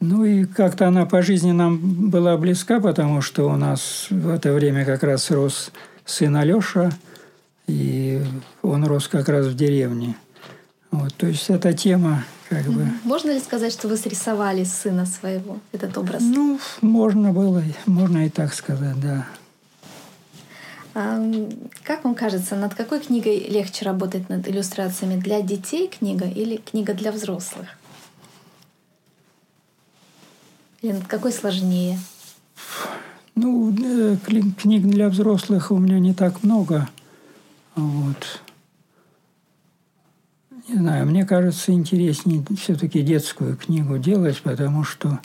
[0.01, 4.53] Ну и как-то она по жизни нам была близка, потому что у нас в это
[4.53, 5.73] время как раз рос
[6.05, 6.91] сын Алеша,
[7.67, 8.23] и
[8.63, 10.15] он рос как раз в деревне.
[10.91, 12.87] Вот, то есть эта тема как бы...
[13.05, 16.23] Можно ли сказать, что вы срисовали сына своего, этот образ?
[16.23, 19.27] Ну, можно было, можно и так сказать, да.
[20.95, 21.21] А,
[21.85, 25.21] как вам кажется, над какой книгой легче работать над иллюстрациями?
[25.21, 27.78] Для детей книга или книга для взрослых?
[30.83, 31.99] Над какой сложнее?
[33.35, 34.17] Ну, э,
[34.57, 36.88] книг для взрослых у меня не так много.
[37.75, 38.41] Вот.
[40.69, 45.19] Не знаю, мне кажется, интереснее все-таки детскую книгу делать, потому что,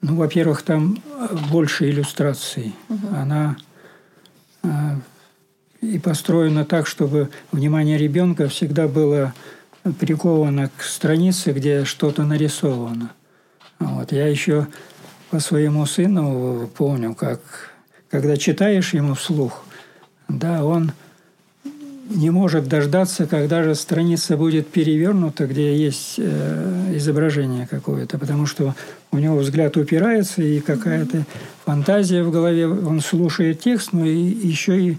[0.00, 0.98] ну, во-первых, там
[1.50, 2.74] больше иллюстраций.
[2.88, 3.08] Угу.
[3.14, 3.56] Она
[4.62, 4.68] э,
[5.82, 9.34] и построена так, чтобы внимание ребенка всегда было
[10.00, 13.12] приковано к странице, где что-то нарисовано.
[13.84, 14.12] Вот.
[14.12, 14.66] Я еще
[15.30, 17.40] по своему сыну помню, как
[18.10, 19.64] когда читаешь ему вслух,
[20.28, 20.92] да, он
[22.08, 28.74] не может дождаться, когда же страница будет перевернута, где есть э, изображение какое-то, потому что
[29.10, 31.24] у него взгляд упирается и какая-то
[31.64, 32.68] фантазия в голове.
[32.68, 34.98] Он слушает текст, но и еще и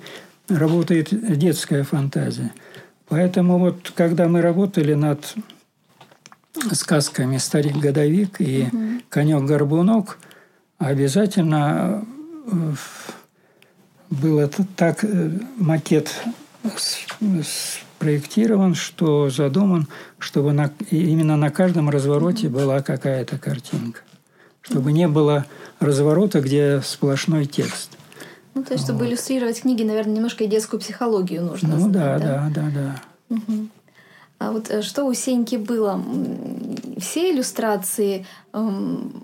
[0.49, 2.51] работает детская фантазия.
[3.07, 5.35] Поэтому вот когда мы работали над
[6.73, 9.01] сказками «Старик-годовик» и угу.
[9.09, 10.17] «Конек-горбунок»,
[10.77, 12.05] обязательно
[12.47, 12.73] э,
[14.09, 16.13] был это так э, макет
[17.43, 19.87] спроектирован, что задуман,
[20.17, 24.01] чтобы на, именно на каждом развороте была какая-то картинка.
[24.61, 25.45] Чтобы не было
[25.79, 27.91] разворота, где сплошной текст.
[28.55, 29.09] Ну, то есть, чтобы вот.
[29.09, 31.93] иллюстрировать книги, наверное, немножко и детскую психологию нужно ну, знать.
[31.93, 33.35] да, да, да, да.
[33.35, 33.67] Угу.
[34.37, 36.01] А вот э, что у Сеньки было?
[36.99, 39.23] Все иллюстрации эм,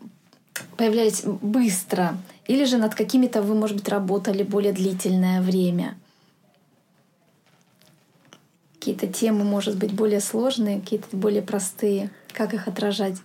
[0.77, 2.17] появлялись быстро?
[2.47, 5.95] Или же над какими-то вы, может быть, работали более длительное время?
[8.79, 12.09] Какие-то темы, может быть, более сложные, какие-то более простые.
[12.33, 13.17] Как их отражать?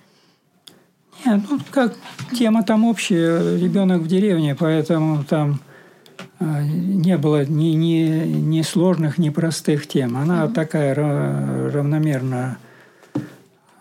[1.25, 1.95] Нет, ну как
[2.37, 5.61] тема там общая, ребенок в деревне, поэтому там
[6.41, 10.17] не было ни, ни, ни сложных, ни простых тем.
[10.17, 10.53] Она mm-hmm.
[10.53, 12.59] такая равномерно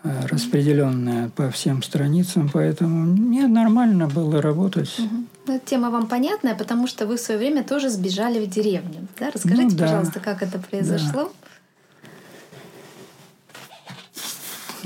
[0.02, 4.94] распределенная по всем страницам, поэтому мне нормально было работать.
[4.98, 5.26] Mm-hmm.
[5.48, 9.06] Ну, тема вам понятная, потому что вы в свое время тоже сбежали в деревню.
[9.18, 9.30] Да?
[9.32, 9.84] Расскажите, ну, да.
[9.84, 11.24] пожалуйста, как это произошло.
[11.24, 11.30] Да.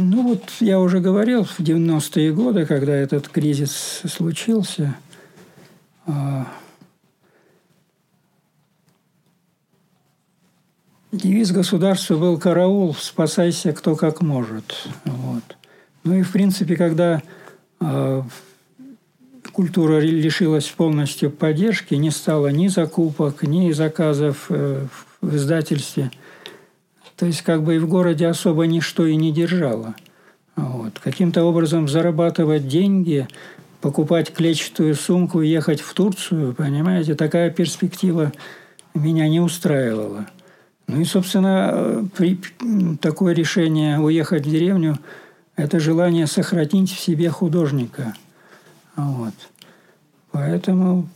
[0.03, 4.97] Ну вот я уже говорил, в 90-е годы, когда этот кризис случился,
[11.13, 14.87] Девиз государства был «караул, спасайся кто как может».
[15.05, 15.43] Вот.
[16.05, 17.21] Ну и, в принципе, когда
[17.81, 18.23] э,
[19.53, 24.87] культура лишилась полностью поддержки, не стало ни закупок, ни заказов э,
[25.21, 26.13] в издательстве,
[27.17, 29.97] то есть как бы и в городе особо ничто и не держало.
[30.55, 31.01] Вот.
[31.01, 33.27] Каким-то образом зарабатывать деньги,
[33.81, 38.33] покупать клетчатую сумку, ехать в Турцию, понимаете, такая перспектива
[38.95, 40.29] меня не устраивала–
[40.91, 42.41] ну и, собственно, при,
[43.01, 44.99] такое решение уехать в деревню–
[45.57, 48.15] это желание сохранить в себе художника.
[48.97, 49.35] Вот.
[50.33, 51.09] Поэтому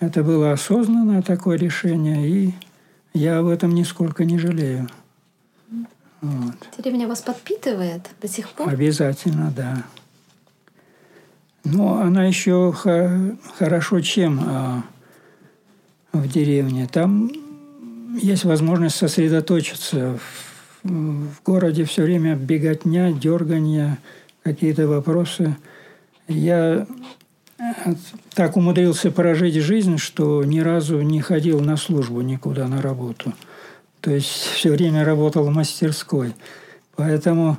[0.00, 2.54] это было осознанное такое решение, и
[3.14, 4.88] я об этом нисколько не жалею.
[6.20, 6.56] Вот.
[6.78, 8.68] Деревня вас подпитывает до сих пор?
[8.68, 9.84] Обязательно, да.
[11.64, 14.82] Но она еще хорошо чем а,
[16.12, 16.86] в деревне.
[16.86, 17.30] Там
[18.14, 20.18] есть возможность сосредоточиться.
[20.82, 23.98] В городе все время беготня, дергания,
[24.42, 25.56] какие-то вопросы.
[26.28, 26.86] Я
[27.58, 27.64] э,
[28.34, 33.32] так умудрился прожить жизнь, что ни разу не ходил на службу никуда, на работу.
[34.00, 36.34] То есть все время работал в мастерской.
[36.96, 37.56] Поэтому,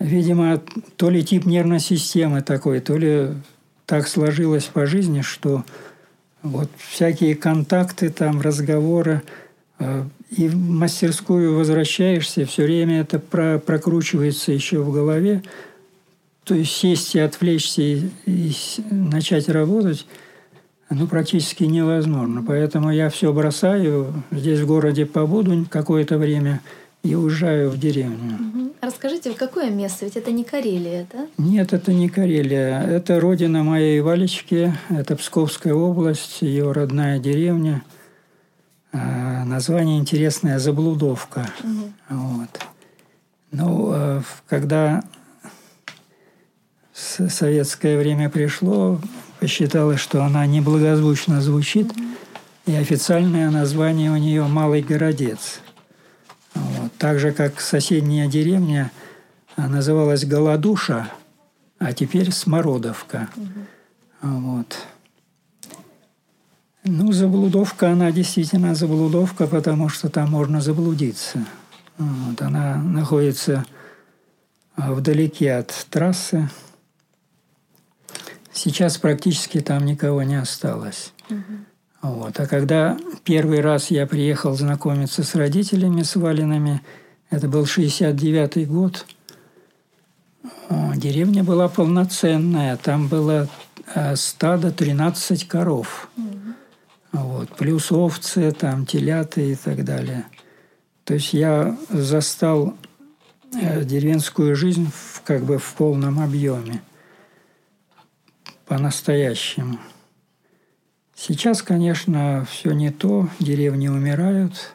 [0.00, 0.60] видимо,
[0.96, 3.28] то ли тип нервной системы такой, то ли
[3.86, 5.64] так сложилось по жизни, что
[6.42, 9.22] вот всякие контакты, там, разговоры–
[10.30, 15.42] и в мастерскую возвращаешься, все время это про, прокручивается еще в голове.
[16.44, 18.52] То есть сесть и отвлечься и, и
[18.90, 20.06] начать работать
[20.88, 22.44] ну, практически невозможно.
[22.46, 26.60] Поэтому я все бросаю, здесь в городе побуду какое-то время
[27.02, 28.34] и уезжаю в деревню.
[28.34, 28.72] Угу.
[28.80, 30.04] Расскажите, в какое место?
[30.04, 31.26] Ведь это не Карелия, да?
[31.38, 32.82] Нет, это не Карелия.
[32.82, 37.82] Это родина моей Валечки, это Псковская область, ее родная деревня–
[38.96, 41.48] а, название интересное «Заблудовка».
[41.62, 41.92] Угу.
[42.10, 42.48] Вот.
[43.52, 45.02] Ну, а, когда
[46.92, 49.00] советское время пришло,
[49.40, 52.02] посчиталось, что она неблагозвучно звучит, угу.
[52.66, 55.60] и официальное название у нее «Малый городец».
[56.54, 56.92] Вот.
[56.98, 58.90] Так же, как соседняя деревня
[59.56, 61.08] называлась Голодуша,
[61.78, 63.28] а теперь Смородовка.
[63.36, 64.30] Угу.
[64.38, 64.76] Вот.
[66.88, 71.44] Ну, заблудовка, она действительно заблудовка, потому что там можно заблудиться.
[71.98, 73.64] Вот, она находится
[74.76, 76.48] а, вдалеке от трассы.
[78.52, 81.12] Сейчас практически там никого не осталось.
[81.28, 81.40] Угу.
[82.02, 82.38] Вот.
[82.38, 86.82] А когда первый раз я приехал знакомиться с родителями, с Валинами,
[87.30, 89.04] это был 69-й год,
[90.94, 92.76] деревня была полноценная.
[92.76, 93.48] Там было
[93.92, 96.08] а, стадо 13 коров.
[96.16, 96.25] Угу.
[97.48, 97.58] Вот.
[97.58, 100.26] Плюс овцы, там, телята и так далее.
[101.04, 102.74] То есть я застал
[103.54, 106.82] э, деревенскую жизнь в, как бы в полном объеме.
[108.66, 109.78] По-настоящему.
[111.14, 113.28] Сейчас, конечно, все не то.
[113.38, 114.74] Деревни умирают,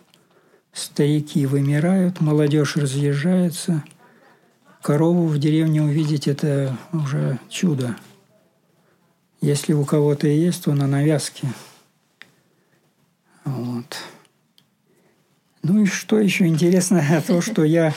[0.71, 3.83] старики вымирают, молодежь разъезжается.
[4.81, 7.95] Корову в деревне увидеть– это уже чудо.
[9.41, 11.47] Если у кого-то и есть, то на навязке–
[13.45, 13.97] вот.
[15.63, 17.93] Ну и что еще интересно, то, что я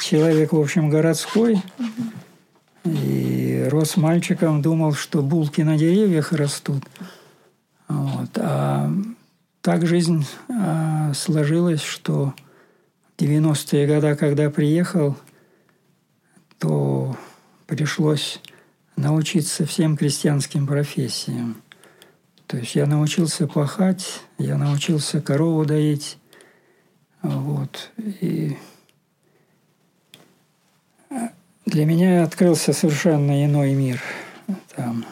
[0.00, 1.62] человек, в общем, городской,
[2.84, 6.84] и рос мальчиком, думал, что булки на деревьях растут.
[7.88, 8.30] Вот.
[8.36, 8.90] А
[9.60, 12.34] так жизнь а, сложилась, что
[13.16, 15.16] в 90-е годы, когда приехал,
[16.58, 17.16] то
[17.66, 18.40] пришлось
[18.96, 21.56] научиться всем крестьянским профессиям.
[22.46, 26.18] То есть я научился пахать, я научился корову доить.
[27.22, 27.90] Вот.
[27.98, 28.56] И
[31.64, 34.00] для меня открылся совершенно иной мир
[34.74, 35.04] там.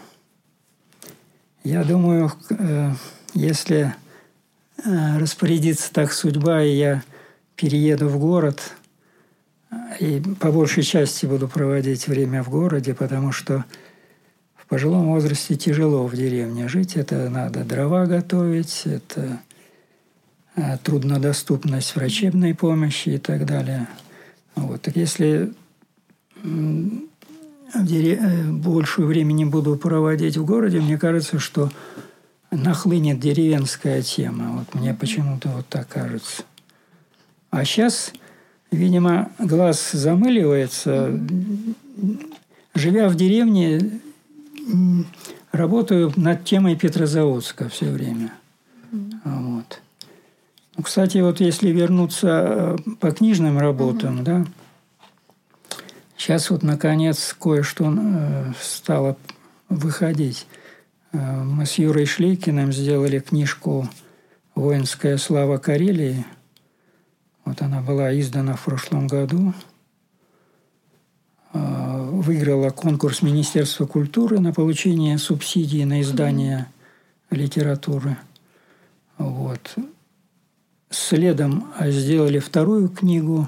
[1.65, 2.93] Я думаю, э,
[3.33, 3.95] если
[4.85, 7.03] э, распорядится так судьба, и я
[7.57, 8.61] перееду в город,
[9.99, 13.65] и по большей части буду проводить время в городе, потому что
[14.75, 16.97] пожилом возрасте тяжело в деревне жить.
[16.97, 19.41] Это надо дрова готовить, это
[20.57, 23.87] а, труднодоступность врачебной помощи и так далее.
[24.57, 24.83] Вот.
[24.83, 25.53] Так если
[27.73, 31.71] большую времени буду проводить в городе, мне кажется, что
[32.51, 34.59] нахлынет деревенская тема.
[34.59, 36.43] Вот мне почему-то вот так кажется.
[37.53, 38.13] А сейчас,
[38.73, 41.17] видимо, глаз замыливается.
[42.75, 44.01] Живя в деревне,
[45.53, 48.33] работаю над темой Петрозаводска все время.
[49.25, 49.81] Вот.
[50.77, 54.25] Ну, кстати, вот если вернуться э, по книжным работам, угу.
[54.25, 54.47] да,
[56.17, 59.17] сейчас вот наконец кое-что э, стало
[59.69, 60.47] выходить.
[61.13, 63.89] Э, мы с Юрой Шлейкиным сделали книжку
[64.57, 66.25] «Воинская слава Карелии».
[67.45, 69.55] Вот она была издана в прошлом году.
[72.25, 76.69] Выиграла конкурс Министерства культуры на получение субсидий на издание
[77.29, 78.17] литературы.
[79.19, 79.75] Вот.
[80.89, 83.47] Следом сделали вторую книгу,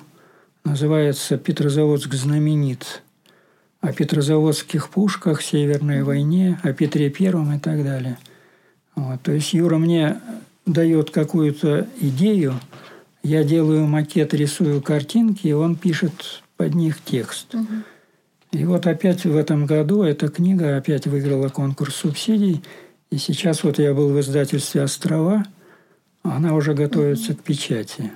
[0.64, 3.03] называется «Петрозаводск знаменит»,
[3.81, 8.18] о петрозаводских пушках, Северной войне, о Петре Первом и так далее.
[8.95, 9.22] Вот.
[9.22, 10.20] То есть Юра мне
[10.66, 12.61] дает какую-то идею,
[13.22, 17.55] я делаю макет, рисую картинки, и он пишет под них текст.
[17.55, 17.64] Угу.
[18.57, 22.63] И вот опять в этом году эта книга опять выиграла конкурс субсидий.
[23.11, 25.45] И сейчас вот я был в издательстве «Острова»,
[26.23, 28.11] она уже готовится к печати.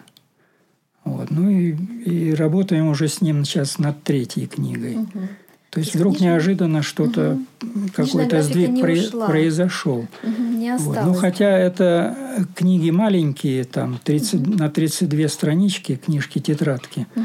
[1.04, 1.30] Вот.
[1.30, 1.76] Ну и,
[2.06, 4.96] и работаем уже с ним сейчас над третьей книгой.
[4.96, 5.28] Угу.
[5.68, 6.32] То есть вдруг книжная...
[6.36, 7.88] неожиданно что-то, угу.
[7.94, 10.06] какой-то сдвиг про- произошел.
[10.22, 10.98] Угу, не осталось.
[10.98, 11.06] Вот.
[11.06, 14.56] Ну, хотя это книги маленькие, там 30, угу.
[14.56, 17.06] на 32 странички, книжки-тетрадки.
[17.14, 17.24] Угу.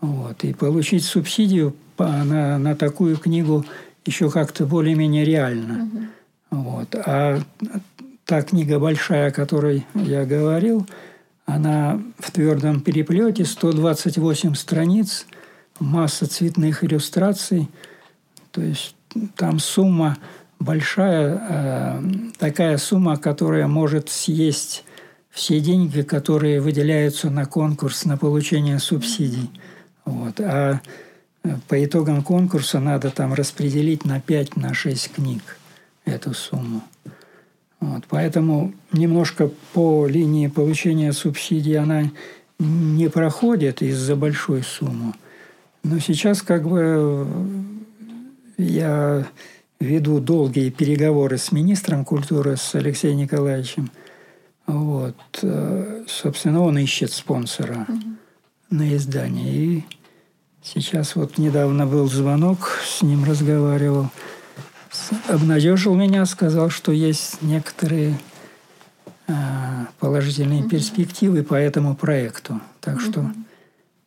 [0.00, 0.44] Вот.
[0.44, 3.64] И получить субсидию на, на такую книгу
[4.04, 5.84] еще как-то более-менее реально.
[5.84, 6.62] Угу.
[6.62, 6.94] Вот.
[6.94, 7.40] А
[8.24, 10.86] та книга большая, о которой я говорил,
[11.46, 15.26] она в твердом переплете, 128 страниц,
[15.78, 17.68] масса цветных иллюстраций.
[18.50, 18.96] То есть
[19.36, 20.16] там сумма
[20.58, 22.02] большая, э,
[22.38, 24.84] такая сумма, которая может съесть
[25.30, 29.50] все деньги, которые выделяются на конкурс на получение субсидий.
[30.04, 30.40] Вот.
[30.40, 30.80] А
[31.68, 35.58] по итогам конкурса надо там распределить на 5, на 6 книг
[36.04, 36.82] эту сумму.
[37.80, 42.10] Вот, поэтому немножко по линии получения субсидий она
[42.58, 45.12] не проходит из-за большой суммы.
[45.82, 47.26] Но сейчас как бы
[48.56, 49.26] я
[49.80, 53.90] веду долгие переговоры с министром культуры, с Алексеем Николаевичем.
[54.66, 55.16] Вот.
[56.06, 58.00] Собственно, он ищет спонсора угу.
[58.70, 59.52] на издание.
[59.52, 59.84] И
[60.64, 64.10] сейчас вот недавно был звонок, с ним разговаривал–
[65.28, 68.18] обнадежил меня, сказал, что есть некоторые
[69.26, 70.70] а, положительные угу.
[70.70, 72.60] перспективы по этому проекту.
[72.80, 73.32] Так что угу.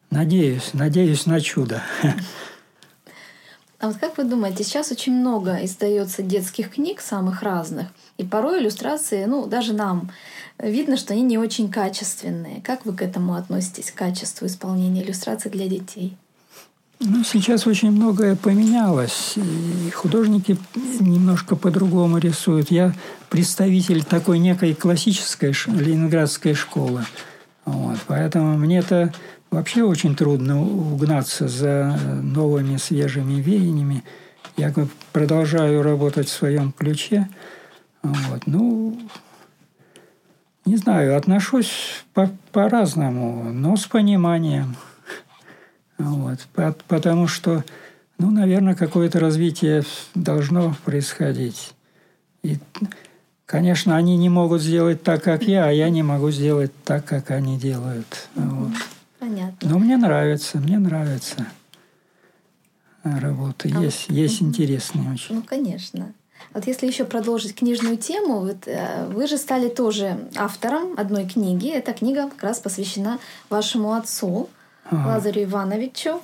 [0.10, 1.82] надеюсь, надеюсь на чудо.
[3.80, 7.86] А вот как вы думаете, сейчас очень много издается детских книг самых разных,
[8.18, 10.10] и порой иллюстрации, ну, даже нам
[10.58, 12.64] видно, что они не очень качественные.
[12.64, 16.18] Как вы к этому относитесь, к качеству исполнения иллюстраций для детей?
[17.00, 19.36] Ну, сейчас очень многое поменялось.
[19.38, 20.58] И художники
[21.00, 22.72] немножко по-другому рисуют.
[22.72, 22.94] Я
[23.30, 27.06] представитель такой некой классической ленинградской школы.
[27.66, 27.98] Вот.
[28.08, 29.14] Поэтому мне это
[29.52, 34.04] вообще очень трудно угнаться за новыми свежими веяниями.
[34.56, 34.74] Я
[35.14, 37.30] продолжаю работать в своем ключе.
[38.02, 38.48] Вот.
[38.48, 39.00] Ну,
[40.66, 44.76] не знаю, отношусь по- по-разному, но с пониманием.
[45.98, 46.48] Вот.
[46.88, 47.64] Потому что,
[48.18, 49.84] ну, наверное, какое-то развитие
[50.16, 51.74] должно происходить.
[52.44, 52.58] И,
[53.46, 57.32] конечно, они не могут сделать так, как я, а я не могу сделать так, как
[57.32, 58.30] они делают.
[58.36, 58.74] Вот.
[59.20, 59.70] Понятно.
[59.70, 61.48] Но мне нравится, мне нравится
[63.04, 63.70] работа.
[63.74, 65.36] А есть, вот, есть интересные очень.
[65.36, 66.14] Ну, конечно.
[66.54, 71.70] Вот если еще продолжить книжную тему, вот, э, вы же стали тоже автором одной книги.
[71.70, 73.20] Эта книга как раз посвящена
[73.50, 74.50] вашему отцу
[74.90, 75.08] ага.
[75.08, 76.22] Лазарю Ивановичу.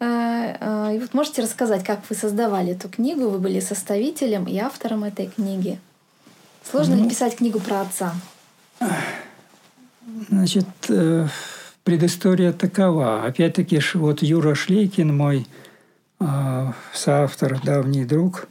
[0.00, 3.28] Э, э, и вот можете рассказать, как вы создавали эту книгу?
[3.28, 5.78] Вы были составителем и автором этой книги.
[6.68, 8.14] Сложно ну, ли писать книгу про отца?
[10.30, 11.26] Значит, э,
[11.84, 13.24] предыстория такова.
[13.24, 15.46] Опять-таки, вот Юра Шлейкин, мой
[16.92, 18.46] соавтор, давний друг.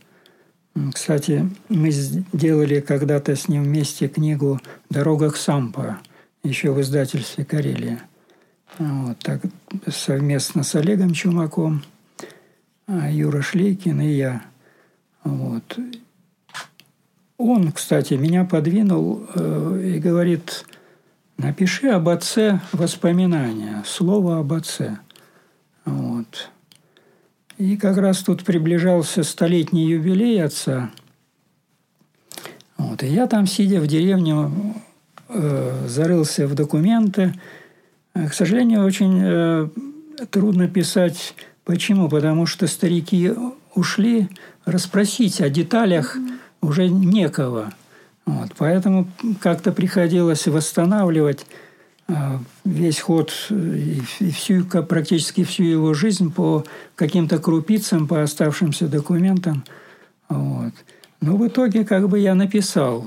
[0.92, 6.00] Кстати, мы сделали когда-то с ним вместе книгу «Дорога к Сампо»,
[6.42, 8.02] еще в издательстве «Карелия».
[8.80, 9.42] Вот так
[9.88, 11.84] совместно с Олегом Чумаком,
[12.88, 14.42] а Юра Шлейкин и я.
[15.26, 15.78] Вот.
[17.38, 20.66] Он, кстати, меня подвинул э, и говорит,
[21.38, 25.00] напиши об отце воспоминания, слово об отце.
[25.84, 26.50] Вот.
[27.58, 30.90] И как раз тут приближался столетний юбилей отца.
[32.78, 33.04] Вот.
[33.04, 34.52] И я там, сидя в деревне,
[35.28, 37.34] э, зарылся в документы.
[38.14, 39.68] К сожалению, очень э,
[40.32, 41.36] трудно писать.
[41.64, 42.10] Почему?
[42.10, 43.32] Потому что старики
[43.76, 44.28] ушли,
[44.66, 46.18] расспросить о деталях
[46.62, 47.74] уже некого.
[48.26, 48.52] Вот.
[48.58, 49.08] Поэтому
[49.40, 51.46] как-то приходилось восстанавливать
[52.08, 54.02] а, весь ход и
[54.32, 56.64] всю, практически всю его жизнь по
[56.96, 59.64] каким-то крупицам, по оставшимся документам.
[60.28, 60.74] Вот.
[61.22, 63.06] Но в итоге как бы я написал.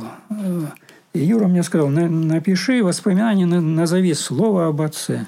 [1.13, 5.27] И Юра мне сказал, напиши воспоминания, назови слово об отце.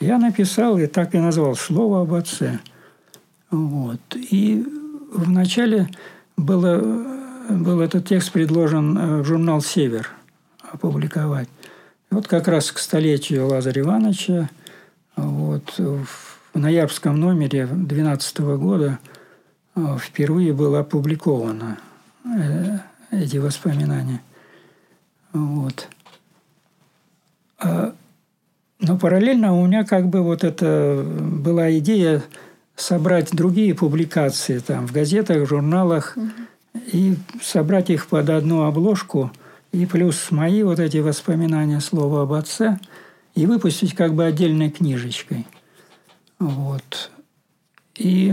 [0.00, 2.58] Я написал и так и назвал слово об отце.
[3.50, 4.00] Вот.
[4.14, 4.66] И
[5.12, 5.88] вначале
[6.36, 6.82] было,
[7.48, 10.10] был этот текст предложен э, в журнал «Север»
[10.60, 11.48] опубликовать.
[12.10, 14.50] Вот как раз к столетию Лазаря Ивановича
[15.14, 18.98] вот, в ноябрьском номере 2012 года
[19.76, 21.78] э, впервые было опубликовано
[22.24, 22.78] э,
[23.12, 24.20] эти воспоминания.
[25.34, 25.88] Вот.
[27.58, 27.94] А,
[28.80, 32.22] но параллельно у меня как бы вот это была идея
[32.76, 36.30] собрать другие публикации там в газетах, журналах угу.
[36.92, 39.30] и собрать их под одну обложку–
[39.74, 42.78] и плюс мои вот эти воспоминания слова об отце,
[43.34, 45.46] и выпустить как бы отдельной книжечкой.
[46.38, 47.10] Вот.
[47.96, 48.32] И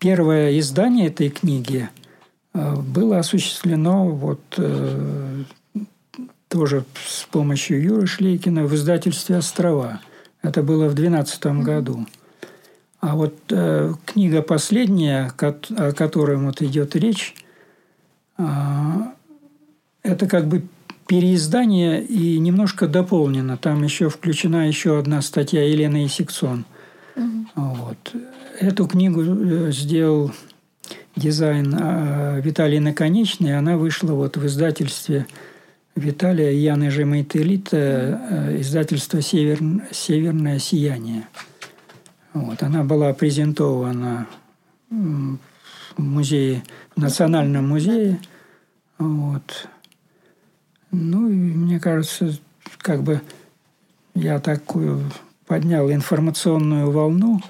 [0.00, 1.99] первое издание этой книги э,
[2.52, 5.44] было осуществлено вот э,
[6.48, 10.00] тоже с помощью Юры Шлейкина в издательстве «Острова».
[10.42, 12.06] Это было в 2012 году.
[13.00, 17.34] А вот э, книга последняя, о которой вот идет речь,
[18.36, 18.44] э,
[20.02, 20.64] это как бы
[21.06, 23.56] переиздание и немножко дополнено.
[23.56, 26.64] Там еще включена еще одна статья Елены Исиксон.
[27.16, 27.46] Угу.
[27.54, 28.14] Вот.
[28.58, 30.32] Эту книгу э, сделал
[31.16, 33.58] дизайн а, Виталий Наконечный.
[33.58, 35.26] Она вышла вот в издательстве
[35.96, 39.58] Виталия Яны Жемайтелита, э, издательство Север...
[39.90, 41.26] «Северное сияние».
[42.32, 42.62] Вот.
[42.62, 44.26] Она была презентована
[44.88, 45.38] в
[45.96, 46.62] музее,
[46.96, 48.20] в Национальном музее.
[48.98, 49.68] Вот.
[50.90, 52.38] Ну, и мне кажется,
[52.78, 53.20] как бы
[54.14, 55.02] я такую
[55.46, 57.40] поднял информационную волну.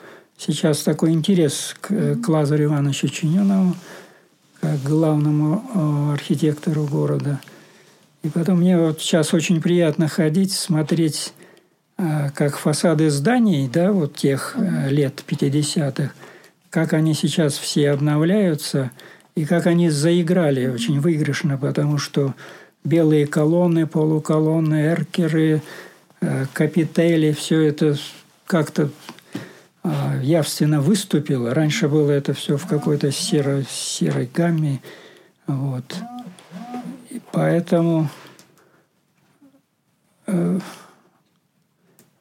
[0.41, 3.77] Сейчас такой интерес к, к Лазарю Ивановичу Чинюнову,
[4.63, 7.39] как главному э, архитектору города.
[8.23, 11.35] И потом мне вот сейчас очень приятно ходить, смотреть,
[11.99, 16.11] э, как фасады зданий, да, вот тех э, лет 50-х,
[16.71, 18.93] как они сейчас все обновляются,
[19.35, 22.35] и как они заиграли очень выигрышно, потому что
[22.83, 25.61] белые колонны, полуколонны, эркеры,
[26.23, 27.99] э, капители, все это
[28.47, 28.89] как-то
[30.23, 31.55] явственно выступило.
[31.55, 34.81] Раньше было это все в какой-то серой, серой гамме.
[35.47, 35.97] Вот.
[37.11, 38.09] И поэтому
[40.27, 40.61] э,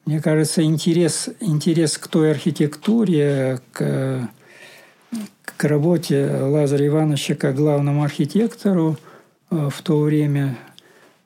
[0.04, 4.28] мне кажется, интерес, интерес к той архитектуре, к,
[5.44, 8.98] к работе Лазаря Ивановича как главному архитектору–
[9.50, 10.56] Э, в то время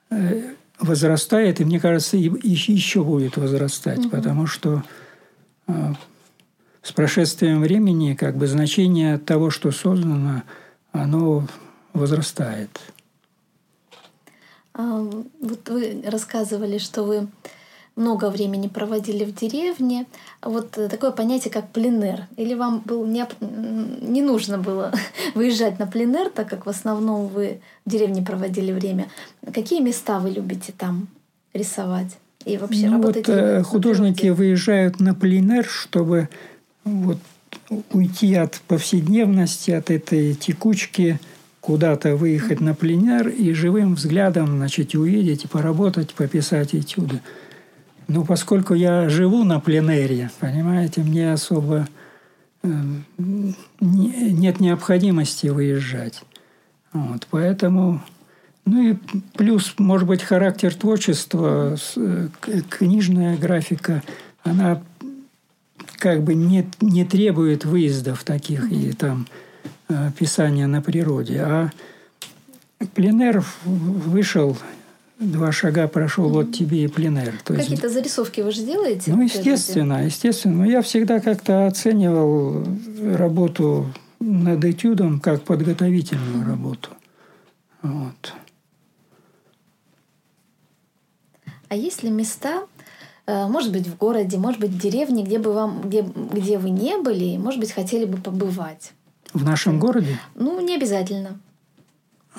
[0.09, 4.09] э, возрастает, и мне кажется, и еще будет возрастать, угу.
[4.09, 4.83] потому что
[5.67, 5.93] э,
[6.85, 10.43] с прошествием времени как бы значение того, что создано,
[10.91, 11.47] оно
[11.93, 12.69] возрастает.
[14.75, 15.01] А,
[15.41, 17.27] вот вы рассказывали, что вы
[17.95, 20.05] много времени проводили в деревне.
[20.43, 22.27] Вот такое понятие, как пленер.
[22.37, 24.93] Или вам был не, не нужно было
[25.33, 29.07] выезжать на пленер, так как в основном вы в деревне проводили время.
[29.53, 31.07] Какие места вы любите там
[31.51, 32.17] рисовать?
[32.45, 36.29] И вообще ну, вот, э, художники выезжают на пленер, чтобы
[36.85, 37.17] вот
[37.91, 41.19] уйти от повседневности, от этой текучки,
[41.59, 47.21] куда-то выехать на пленер и живым взглядом значит, увидеть, поработать, пописать этюды.
[48.07, 51.87] Ну, поскольку я живу на пленэре, понимаете, мне особо
[52.61, 52.69] э,
[53.81, 56.21] нет необходимости выезжать.
[56.93, 58.03] Вот, поэтому,
[58.65, 58.95] ну и
[59.35, 62.27] плюс, может быть, характер творчества, э,
[62.69, 64.03] книжная графика,
[64.43, 64.83] она
[66.05, 69.25] как бы не, не требует выездов таких и там
[69.89, 71.39] э, писания на природе.
[71.39, 71.71] А
[72.93, 74.55] пленэр вышел
[75.17, 77.33] два шага прошел, вот тебе и пленер.
[77.43, 79.13] Какие-то зарисовки вы же делаете?
[79.15, 80.57] Ну, естественно, естественно.
[80.57, 82.63] Но я всегда как-то оценивал
[83.15, 86.47] работу над этюдом как подготовительную mm-hmm.
[86.47, 86.89] работу.
[87.81, 88.33] Вот.
[91.69, 92.67] А есть ли места,
[93.27, 96.97] может быть, в городе, может быть, в деревне, где, бы вам, где, где вы не
[96.97, 98.93] были, может быть, хотели бы побывать?
[99.33, 100.19] В нашем городе?
[100.35, 101.39] Ну, не обязательно.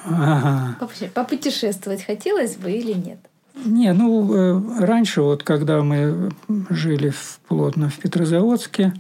[0.05, 0.79] Ага.
[1.15, 3.19] Попутешествовать хотелось бы или нет?
[3.65, 6.31] Не, ну, э, раньше, вот когда мы
[6.69, 8.93] жили в, плотно в Петрозаводске,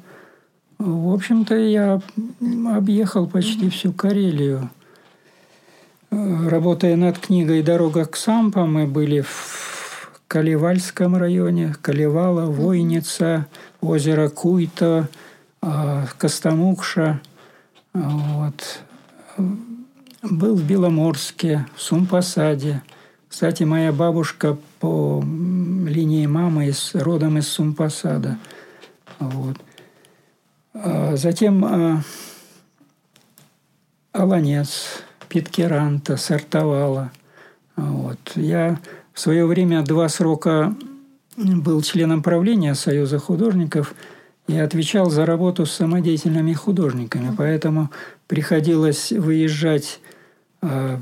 [0.78, 2.00] в общем-то, я
[2.74, 4.70] объехал почти всю Карелию.
[6.10, 9.75] Э, работая над книгой «Дорога к Сампа», мы были в
[10.28, 13.46] Каливальском районе, Каливала, Войница,
[13.80, 15.08] озеро Куйто,
[15.62, 17.20] э, Костомукша.
[17.92, 18.80] Вот.
[20.22, 22.82] Был в Беломорске, в Сумпосаде–
[23.36, 28.38] кстати, моя бабушка по линии мамы из, родом из Сумпасада.
[29.18, 29.58] Вот.
[30.72, 32.02] А затем а,
[34.12, 37.12] Аланец, Питкеранта, Сартовала.
[37.76, 38.32] Вот.
[38.36, 38.80] Я
[39.16, 40.76] в свое время два срока
[41.38, 43.94] был членом правления Союза художников
[44.46, 47.34] и отвечал за работу с самодеятельными художниками.
[47.34, 47.90] Поэтому
[48.26, 50.00] приходилось выезжать
[50.60, 51.00] а,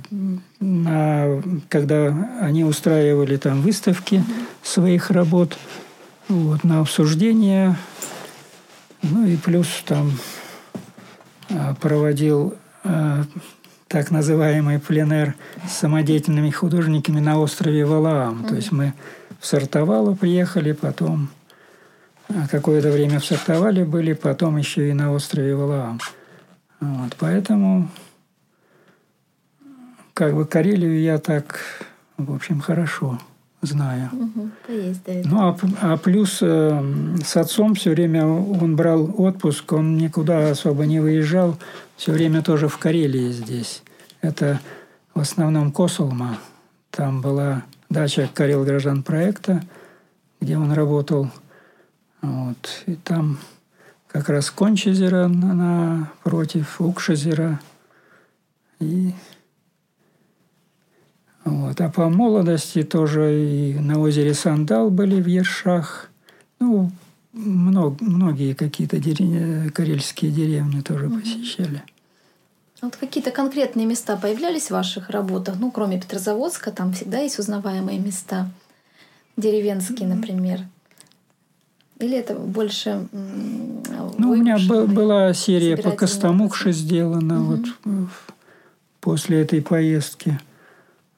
[0.60, 4.22] на, когда они устраивали там выставки
[4.62, 5.58] своих работ
[6.28, 7.76] вот, на обсуждение.
[9.02, 10.12] Ну и плюс там
[11.50, 12.54] а, проводил
[12.84, 13.24] а,
[13.95, 15.36] так называемый пленэр
[15.68, 18.40] с самодеятельными художниками на острове Валаам.
[18.40, 18.49] Mm-hmm.
[18.49, 18.92] То есть мы
[19.38, 21.28] в Сартовало приехали, потом
[22.51, 26.01] какое-то время в Сартовале были, потом еще и на острове Валаам.
[26.80, 27.88] Вот, поэтому
[30.12, 31.61] как бы Карелию я так,
[32.16, 33.20] в общем, хорошо
[33.66, 34.10] знаю.
[34.12, 39.72] Угу, есть, да, ну, а, а плюс э, с отцом все время он брал отпуск,
[39.72, 41.56] он никуда особо не выезжал,
[41.96, 43.82] все время тоже в Карелии здесь.
[44.20, 44.60] Это
[45.14, 46.38] в основном Косолма.
[46.90, 49.62] Там была дача Карел граждан проекта,
[50.40, 51.30] где он работал.
[52.22, 52.82] Вот.
[52.86, 53.38] И там
[54.08, 57.60] как раз Кончезеро напротив, Укшезеро.
[58.80, 59.12] И
[61.45, 61.80] вот.
[61.80, 66.11] А по молодости тоже и на озере Сандал были в Ершах.
[66.59, 66.90] Ну,
[67.32, 71.20] много, многие какие-то деревни, карельские деревни тоже угу.
[71.20, 71.82] посещали.
[72.80, 75.57] А вот какие-то конкретные места появлялись в ваших работах?
[75.59, 78.51] Ну, кроме Петрозаводска, там всегда есть узнаваемые места.
[79.36, 80.61] Деревенские, например.
[81.99, 83.09] Или это больше...
[83.12, 87.64] Ну, у меня была серия по Костомукше сделана угу.
[87.84, 88.09] вот
[89.01, 90.38] после этой поездки.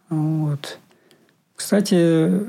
[0.08, 0.78] Вот.
[1.54, 2.46] Кстати,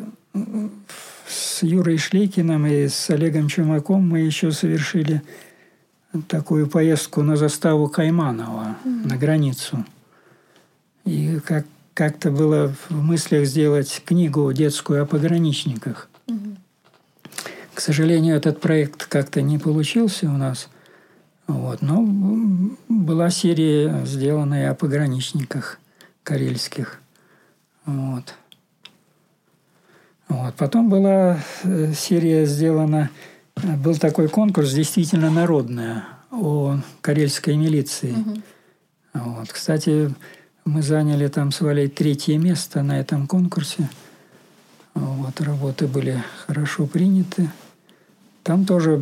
[1.28, 5.22] с Юрой Шлейкиным и с Олегом Чумаком мы еще совершили
[6.28, 9.08] такую поездку на заставу Кайманова mm-hmm.
[9.08, 9.86] на границу.
[11.06, 16.10] И как, как-то было в мыслях сделать книгу детскую о пограничниках.
[16.28, 16.58] Mm-hmm.
[17.74, 20.70] К сожалению, этот проект как-то не получился у нас.
[21.48, 21.82] Вот.
[21.82, 22.04] Но
[22.90, 25.80] была серия, сделанная о пограничниках
[26.24, 27.00] карельских.
[27.88, 28.36] Вот.
[30.28, 30.54] Вот.
[30.56, 33.10] Потом была э, серия сделана,
[33.56, 38.12] э, был такой конкурс действительно народная о карельской милиции.
[38.12, 38.42] Угу.
[39.14, 39.54] Вот.
[39.54, 40.14] Кстати,
[40.66, 43.90] мы заняли там с Валей третье место на этом конкурсе.
[44.94, 47.50] Вот, работы были хорошо приняты.
[48.44, 49.02] Там тоже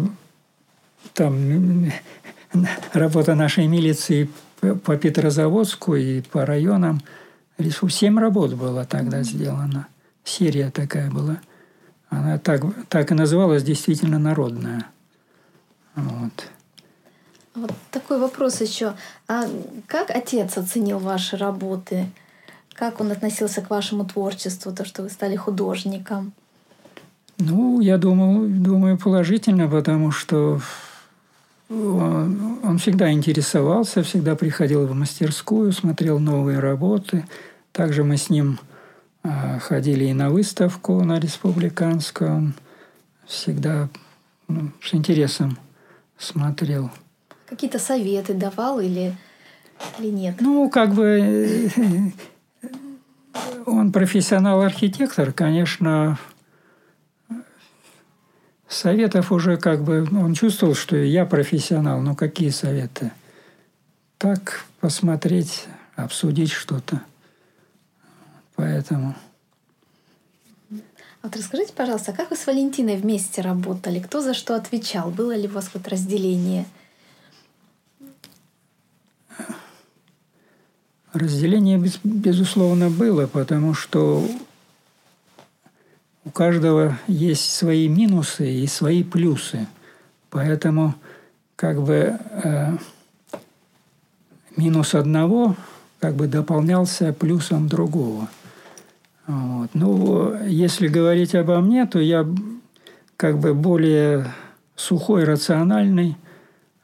[1.13, 1.91] там
[2.93, 4.29] работа нашей милиции
[4.59, 7.01] по Петрозаводску и по районам–
[7.89, 9.87] Семь работ было тогда сделано.
[10.23, 11.37] Серия такая была.
[12.09, 14.87] Она так, так и называлась действительно народная.
[15.95, 16.49] Вот.
[17.55, 18.93] Вот такой вопрос еще.
[19.27, 19.45] А
[19.87, 22.07] как отец оценил ваши работы?
[22.73, 26.33] Как он относился к вашему творчеству, то, что вы стали художником?
[27.37, 30.59] Ну, я думаю, думаю положительно, потому что
[31.69, 37.25] он, он всегда интересовался, всегда приходил в мастерскую, смотрел новые работы.
[37.71, 38.59] Также мы с ним
[39.23, 42.35] э, ходили и на выставку на республиканскую.
[42.35, 42.53] Он
[43.25, 43.89] всегда
[44.47, 45.57] ну, с интересом
[46.17, 46.91] смотрел.
[47.47, 49.15] Какие-то советы давал или,
[49.99, 50.35] или нет?
[50.39, 52.11] Ну, как бы
[53.65, 56.17] он профессионал-архитектор, конечно,
[58.67, 60.07] Советов уже как бы...
[60.11, 63.11] Он чувствовал, что я профессионал, но какие советы?
[64.17, 67.01] Так посмотреть, обсудить что-то.
[68.55, 69.15] Поэтому...
[71.21, 73.99] Вот расскажите, пожалуйста, как вы с Валентиной вместе работали?
[73.99, 75.09] Кто за что отвечал?
[75.09, 76.65] Было ли у вас вот разделение?
[81.13, 84.27] Разделение, безусловно, было, потому что
[86.25, 89.67] у каждого есть свои минусы и свои плюсы.
[90.31, 90.95] Поэтому
[91.55, 92.77] как бы э,
[94.57, 95.55] минус одного
[95.99, 98.27] как бы дополнялся плюсом другого.
[99.27, 99.69] Вот.
[99.73, 102.27] Ну, если говорить обо мне, то я
[103.17, 104.27] как бы более
[104.75, 106.17] сухой, рациональный.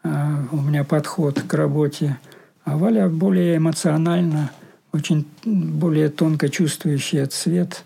[0.03, 2.17] А, у меня подход к работе.
[2.63, 4.51] А Валя более эмоционально,
[4.91, 7.83] очень более тонко чувствующий цвет.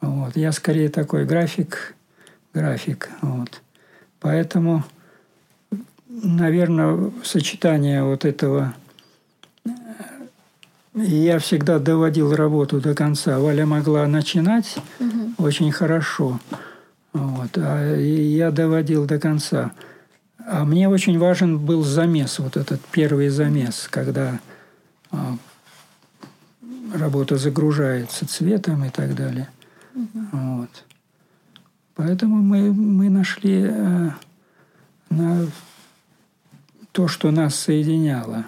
[0.00, 0.36] Вот.
[0.36, 1.94] Я скорее такой график,
[2.54, 3.10] график.
[3.20, 3.62] Вот.
[4.20, 4.84] Поэтому,
[6.08, 8.74] наверное, сочетание вот этого
[10.94, 13.38] я всегда доводил работу до конца.
[13.38, 15.46] Валя могла начинать угу.
[15.46, 16.40] очень хорошо,
[17.12, 19.72] вот, а я доводил до конца.
[20.46, 24.40] А мне очень важен был замес, вот этот первый замес, когда
[25.10, 25.36] а,
[26.94, 29.48] работа загружается цветом и так далее.
[29.98, 30.26] Угу.
[30.32, 30.84] Вот.
[31.94, 34.10] Поэтому мы, мы нашли э,
[35.10, 35.46] на
[36.92, 38.44] то, что нас соединяло.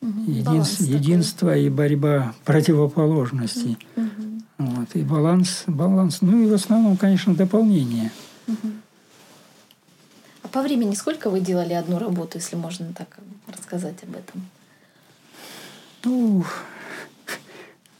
[0.00, 3.78] Един, единство и борьба противоположностей.
[3.96, 4.42] Угу.
[4.58, 6.18] Вот, и баланс, баланс.
[6.20, 8.12] Ну и в основном, конечно, дополнение.
[8.46, 8.68] Угу.
[10.44, 13.18] А по времени сколько вы делали одну работу, если можно так
[13.48, 14.48] рассказать об этом?
[16.04, 16.44] Ну,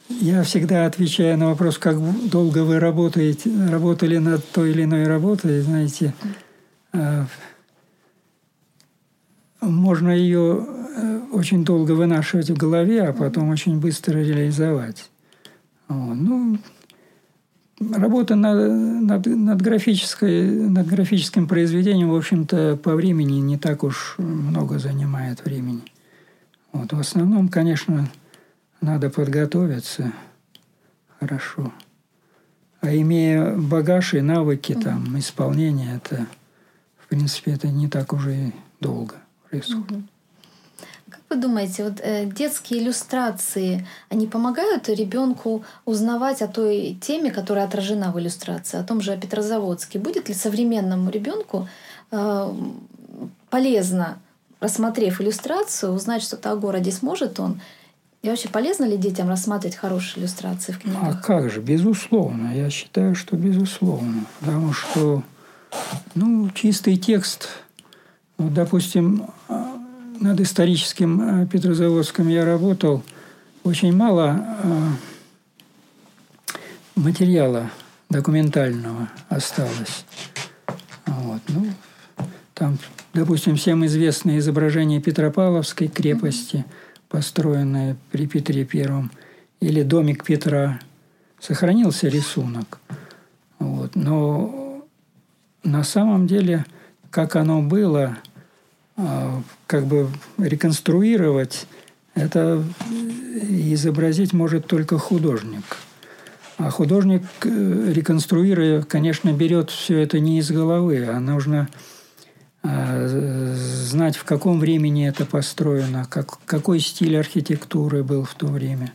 [0.08, 1.96] я всегда отвечаю на вопрос, как
[2.28, 6.14] долго вы работаете, работали над той или иной работой, знаете,
[6.92, 7.26] mm
[9.60, 15.10] можно ее э, очень долго вынашивать в голове, а потом очень быстро реализовать.
[15.88, 16.58] Ну,
[17.78, 24.16] работа над, над, над, графической, над графическим произведением, в общем-то, по времени не так уж
[24.18, 25.82] много занимает времени.
[26.72, 26.92] Вот.
[26.92, 28.08] В основном, конечно,
[28.80, 30.12] надо подготовиться
[31.20, 31.72] хорошо.
[32.80, 36.26] А имея багаж и навыки, там, исполнения, это,
[36.98, 39.16] в принципе, это не так уже и долго
[39.48, 40.04] происходит.
[41.08, 47.64] Как вы думаете, вот э, детские иллюстрации, они помогают ребенку узнавать о той теме, которая
[47.64, 49.98] отражена в иллюстрации, о том же Петрозаводске?
[49.98, 51.68] Будет ли современному ребенку
[52.10, 52.54] э,
[53.50, 54.18] полезно,
[54.60, 57.60] рассмотрев иллюстрацию, узнать что-то о городе, сможет он?
[58.26, 61.00] И вообще полезно ли детям рассматривать хорошие иллюстрации в книгах?
[61.02, 62.52] А как же, безусловно.
[62.54, 64.26] Я считаю, что безусловно.
[64.40, 65.22] Потому что
[66.14, 67.48] ну, чистый текст–
[68.38, 69.30] вот, допустим,
[70.20, 73.02] над историческим э, Петрозаводском я работал.
[73.64, 74.90] Очень мало э,
[76.96, 77.70] материала
[78.10, 80.04] документального осталось.
[81.06, 81.40] Вот.
[81.48, 81.66] Ну,
[82.54, 82.78] там,
[83.14, 86.64] допустим, всем известное изображение Петропавловской крепости,
[87.08, 89.10] построенное при Петре Первом,
[89.60, 90.80] или домик Петра.
[91.38, 92.78] Сохранился рисунок.
[93.58, 93.94] Вот.
[93.94, 94.84] Но
[95.62, 96.64] на самом деле,
[97.10, 98.18] как оно было,
[98.96, 101.66] а, как бы реконструировать,
[102.14, 102.64] это
[103.42, 105.64] изобразить может только художник.
[106.58, 111.68] А художник, э, реконструируя, конечно, берет все это не из головы, а нужно
[112.66, 118.92] знать, в каком времени это построено, как, какой стиль архитектуры был в то время.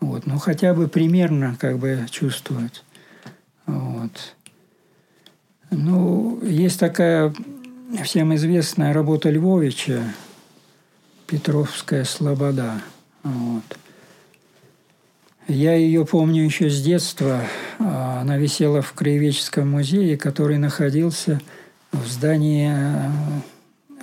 [0.00, 0.26] Вот.
[0.26, 2.84] Ну, хотя бы примерно как бы чувствовать.
[3.66, 4.34] Вот.
[5.70, 7.34] Ну, есть такая
[8.04, 10.02] всем известная работа Львовича
[11.26, 12.82] «Петровская слобода».
[13.22, 13.64] Вот.
[15.48, 17.40] Я ее помню еще с детства.
[17.78, 21.40] Она висела в Краеведческом музее, который находился
[22.02, 23.10] в здании э,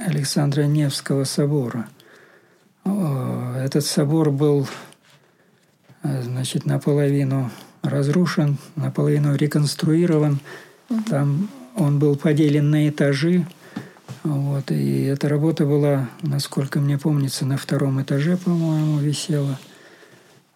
[0.06, 1.88] Александра Невского собора.
[2.86, 4.68] Этот собор был
[6.04, 10.40] э, значит, наполовину разрушен, наполовину реконструирован.
[11.10, 13.46] Там он был поделен на этажи–
[14.24, 19.60] вот, и эта работа была, насколько мне помнится, на втором этаже, по-моему, висела.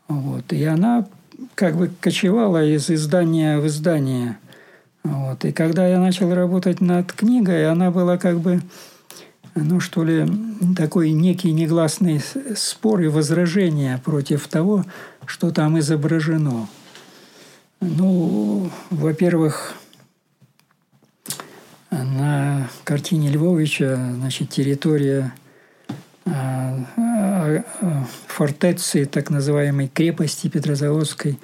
[0.08, 1.06] Вот, и она
[1.54, 4.38] как бы кочевала из издания в издание.
[5.04, 8.62] Вот, и когда я начал работать над книгой, она была как бы,
[9.56, 10.26] ну что ли,
[10.76, 12.22] такой некий негласный
[12.56, 14.86] спор и возражение против того,
[15.26, 16.68] что там изображено.
[17.80, 19.76] Ну, во-первых,
[21.92, 25.34] на картине Львовича значит, территория
[26.26, 31.40] а, а, а, фортеции, так называемой крепости Петрозаводской,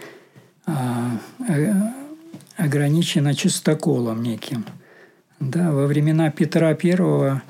[2.57, 4.65] ограничена чистоколом неким.
[5.39, 7.41] Да, во времена Петра Первого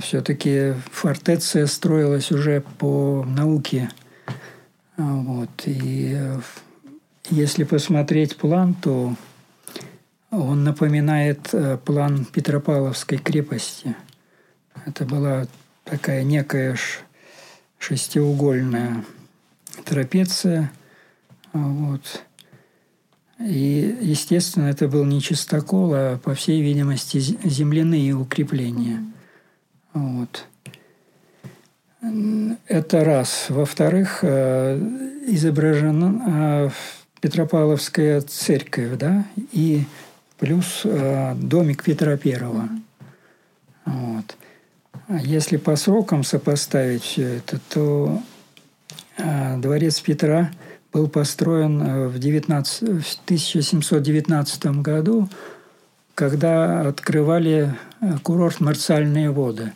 [0.00, 3.90] все-таки фортеция строилась уже по науке.
[4.96, 6.18] Вот, и
[7.30, 9.14] если посмотреть план, то
[10.30, 13.94] он напоминает э, план Петропавловской крепости.
[14.84, 15.46] Это была
[15.84, 16.76] такая некая
[17.78, 19.04] шестиугольная
[19.84, 20.70] трапеция.
[21.52, 22.22] Вот.
[23.40, 29.04] И, естественно, это был не чистокол, а, по всей видимости, земляные укрепления.
[29.92, 30.46] Вот.
[32.68, 33.46] Это раз.
[33.48, 34.78] Во-вторых, э,
[35.26, 36.70] изображена
[37.20, 39.84] Петропавловская церковь, да, и
[40.38, 42.68] плюс э, домик Петра Первого.
[43.84, 44.36] Вот.
[45.08, 48.22] А если по срокам сопоставить все это, то
[49.16, 50.50] э, дворец Петра
[50.96, 55.28] был построен в, 19, в 1719 году,
[56.14, 57.74] когда открывали
[58.22, 59.72] курорт «Марциальные воды».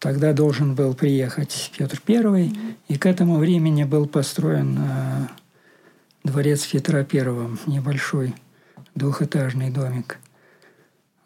[0.00, 2.52] Тогда должен был приехать Петр I,
[2.88, 5.26] и к этому времени был построен э,
[6.24, 8.34] дворец Петра I, небольшой
[8.96, 10.18] двухэтажный домик.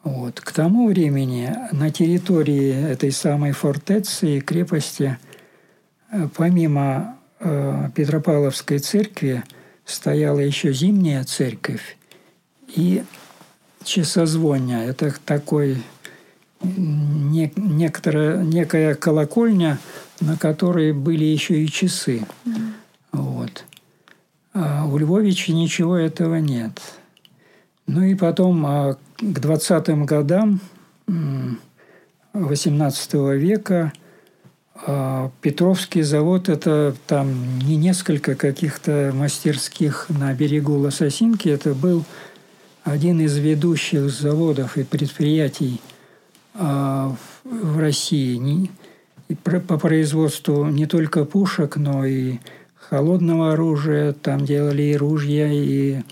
[0.05, 0.41] Вот.
[0.41, 5.16] К тому времени на территории этой самой фортеции, крепости,
[6.11, 7.22] э, помимо э,
[7.95, 9.43] Петропавловской церкви,
[9.84, 11.99] стояла еще зимняя церковь
[12.68, 13.03] и
[13.84, 14.84] часозвоння.
[14.84, 15.82] Это такой
[16.62, 19.78] не, некоторая, некая колокольня,
[20.20, 22.24] на которой были еще и часы.
[22.45, 22.72] Mm-hmm.
[23.12, 23.64] Вот.
[24.55, 26.80] А у Львовича ничего этого нет.
[27.86, 30.61] Ну и потом а к 20-м годам
[31.09, 33.93] XVIII века
[35.41, 42.05] Петровский завод– это там не несколько каких-то мастерских на берегу Лососинки, это был
[42.83, 45.80] один из ведущих заводов и предприятий–
[46.55, 47.14] а,
[47.45, 48.70] в России
[49.43, 52.39] по производству не только пушек, но и
[52.74, 54.12] холодного оружия.
[54.12, 56.03] Там делали и ружья, и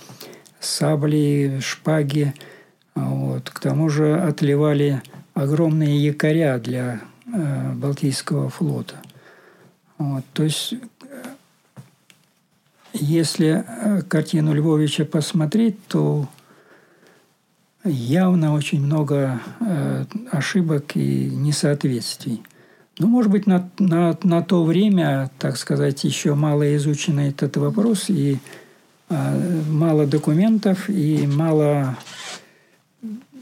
[0.58, 2.34] сабли, и шпаги.
[2.94, 3.50] Вот.
[3.50, 5.02] К тому же отливали
[5.34, 7.00] огромные якоря для
[7.32, 8.96] э, Балтийского флота.
[9.98, 10.24] Вот.
[10.32, 10.74] То есть,
[12.92, 16.28] если э, картину Львовича посмотреть, то
[17.84, 22.42] явно очень много э, ошибок и несоответствий.
[22.98, 28.10] Ну, может быть, на, на, на то время, так сказать, еще мало изучен этот вопрос,
[28.10, 28.38] и
[29.08, 31.96] э, мало документов, и мало,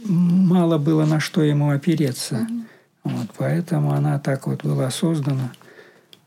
[0.05, 2.36] мало было на что ему опереться.
[2.36, 2.68] Mm-hmm.
[3.05, 5.53] Вот, поэтому она так вот была создана.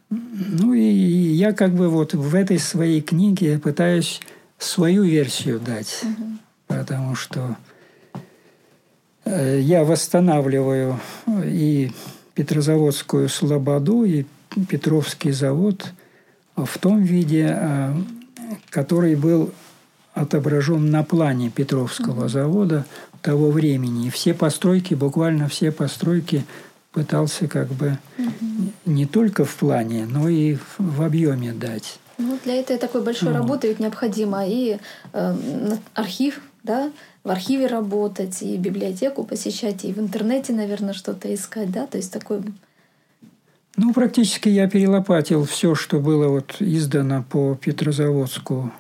[0.10, 4.20] Ну и я как бы вот в этой своей книге пытаюсь
[4.58, 6.38] свою версию дать, mm-hmm.
[6.68, 7.58] потому что
[9.26, 11.00] Э, я восстанавливаю
[11.44, 11.92] и
[12.34, 14.26] Петрозаводскую слободу, и
[14.68, 15.92] Петровский завод
[16.56, 17.94] в том виде, э,
[18.70, 19.54] который был
[20.14, 22.86] отображен на плане Петровского завода
[23.22, 24.08] того времени.
[24.08, 26.44] И все постройки, буквально все постройки
[26.92, 27.98] пытался как бы
[28.86, 32.00] не только в плане, но и в объеме дать.
[32.18, 33.38] Ну, для этой такой большой вот.
[33.38, 34.78] работы ведь необходимо и
[35.14, 35.36] э,
[35.96, 36.92] архив, да,
[37.24, 42.12] в архиве работать, и библиотеку посещать, и в интернете, наверное, что-то искать, да, то есть
[42.12, 42.42] такой...
[43.78, 48.72] Ну, практически я перелопатил все, что было вот издано по Петрозаводску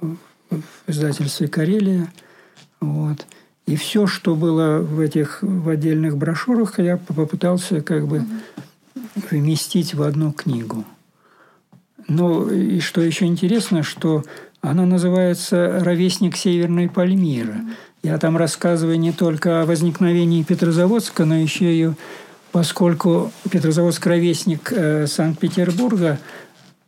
[0.00, 2.12] в издательстве «Карелия».
[2.80, 3.26] Вот.
[3.68, 8.24] И все, что было в этих в отдельных брошюрах, я попытался как бы
[9.30, 10.86] вместить в одну книгу.
[12.08, 14.24] Но и что еще интересно, что
[14.62, 17.56] она называется «Ровесник Северной Пальмиры».
[18.02, 21.90] Я там рассказываю не только о возникновении Петрозаводска, но еще и
[22.52, 26.18] поскольку Петрозаводск– ровесник э, Санкт-Петербурга,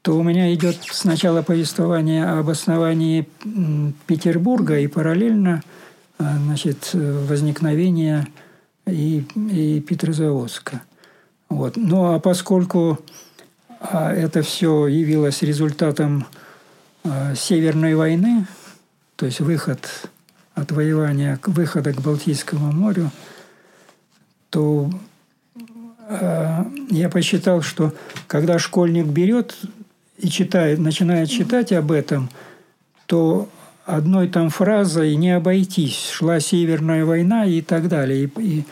[0.01, 3.28] то у меня идет сначала повествование об основании
[4.07, 5.62] Петербурга и параллельно
[6.20, 8.28] значит, возникновение
[8.86, 10.82] и, и Петрозаводска.
[11.48, 11.76] Вот.
[11.76, 13.00] Ну а поскольку
[13.80, 16.26] а, это все явилось результатом
[17.02, 18.46] Э, Северной войны,
[19.16, 19.88] то есть выход
[20.54, 23.10] от воевания к выхода к Балтийскому морю,
[24.50, 24.90] то
[26.08, 27.94] э, я посчитал, что
[28.26, 29.56] когда школьник берет
[30.18, 32.28] и читает, начинает читать об этом,
[33.06, 33.48] то
[33.97, 36.11] одной там фразой не обойтись.
[36.11, 38.24] Шла Северная война и так далее.
[38.24, 38.64] И, и,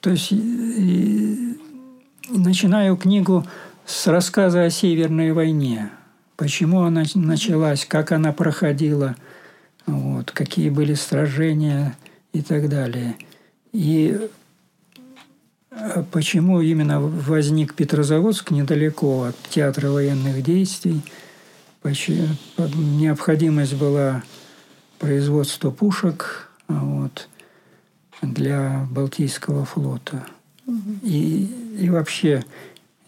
[0.00, 1.56] то есть и,
[2.28, 3.44] и начинаю книгу
[3.86, 5.90] с рассказа о Северной войне
[6.40, 9.14] почему она началась, как она проходила,
[9.84, 11.94] вот, какие были сражения
[12.32, 13.14] и так далее.
[13.72, 14.18] И
[15.70, 21.02] э, почему именно возник Петрозаводск недалеко от театра военных действий.
[22.74, 24.22] необходимость была
[25.00, 27.28] производства пушек вот,
[28.22, 30.26] для Балтийского флота.
[30.66, 31.00] Угу.
[31.02, 32.44] И, и вообще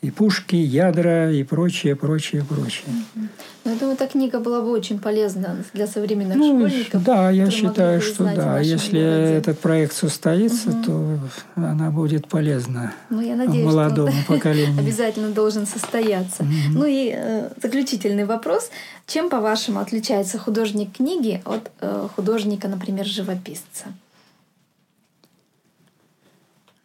[0.03, 2.87] и пушки, и ядра, и прочее, прочее, прочее.
[3.15, 3.27] Угу.
[3.65, 7.05] Я думаю, эта книга была бы очень полезна для современных ну, школьников.
[7.05, 8.59] Да, я считаю, что да.
[8.59, 9.35] Если городе.
[9.35, 10.83] этот проект состоится, угу.
[10.85, 11.19] то
[11.55, 14.81] она будет полезна ну, я надеюсь, молодому что поколению.
[14.81, 16.43] Обязательно должен состояться.
[16.43, 16.79] Угу.
[16.79, 18.71] Ну и э, заключительный вопрос.
[19.07, 23.85] Чем, по-вашему, отличается художник книги от э, художника, например, живописца?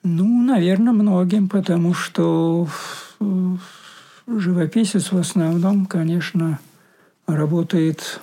[0.03, 2.67] Ну, наверное, многим, потому что
[4.27, 6.59] живописец в основном, конечно,
[7.25, 8.19] работает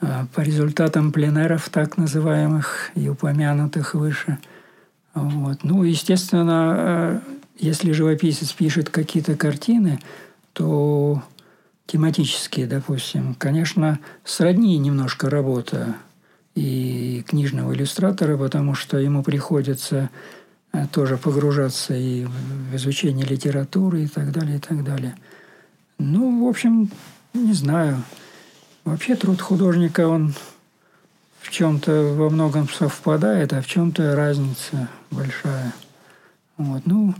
[0.00, 4.38] а, по результатам пленеров, так называемых и упомянутых выше.
[5.14, 5.64] Вот.
[5.64, 7.22] Ну, естественно, а,
[7.58, 10.00] если живописец пишет какие-то картины,
[10.52, 11.22] то
[11.86, 15.96] тематические, допустим, конечно, сродни немножко работа
[16.54, 20.08] и книжного иллюстратора, потому что ему приходится Э,
[20.92, 25.16] тоже погружаться и в изучение литературы и так далее, и так далее.
[25.98, 26.90] Ну, в общем,
[27.34, 28.02] не знаю.
[28.84, 30.34] Вообще труд художника, он
[31.40, 35.72] в чем-то во многом совпадает, а в чем-то разница большая.
[36.56, 36.82] Вот.
[36.86, 37.14] Ну,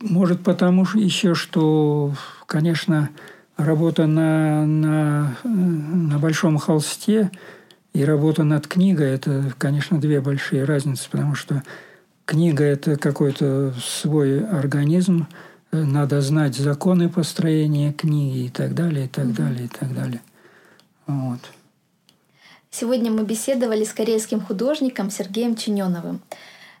[0.00, 2.14] может потому еще, что,
[2.46, 3.10] конечно,
[3.56, 7.30] работа на, на, на большом холсте
[7.92, 11.62] и работа над книгой– это, конечно, две большие разницы, потому что
[12.28, 15.28] Книга– это какой-то свой организм,
[15.72, 20.20] надо знать законы построения книги и так далее, и так далее, и так далее.
[21.06, 21.38] Вот.
[22.70, 26.20] Сегодня мы беседовали с корейским художником Сергеем Чиненовым.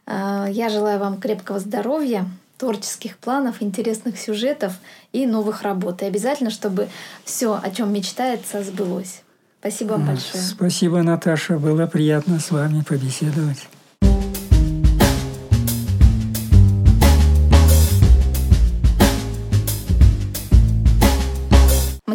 [0.04, 2.26] А, я желаю вам крепкого здоровья,
[2.58, 4.74] творческих планов, интересных сюжетов
[5.14, 6.02] и новых работ.
[6.02, 6.88] И обязательно, чтобы
[7.24, 9.22] все, о чем мечтается, сбылось.
[9.60, 10.42] Спасибо вам большое.
[10.42, 11.58] Спасибо, Наташа.
[11.58, 13.66] Было приятно с вами побеседовать.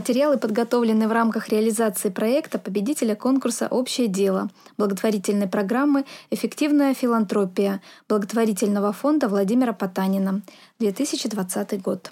[0.03, 8.91] Материалы подготовлены в рамках реализации проекта победителя конкурса «Общее дело» благотворительной программы «Эффективная филантропия» благотворительного
[8.91, 10.41] фонда Владимира Потанина,
[10.79, 12.11] 2020 год.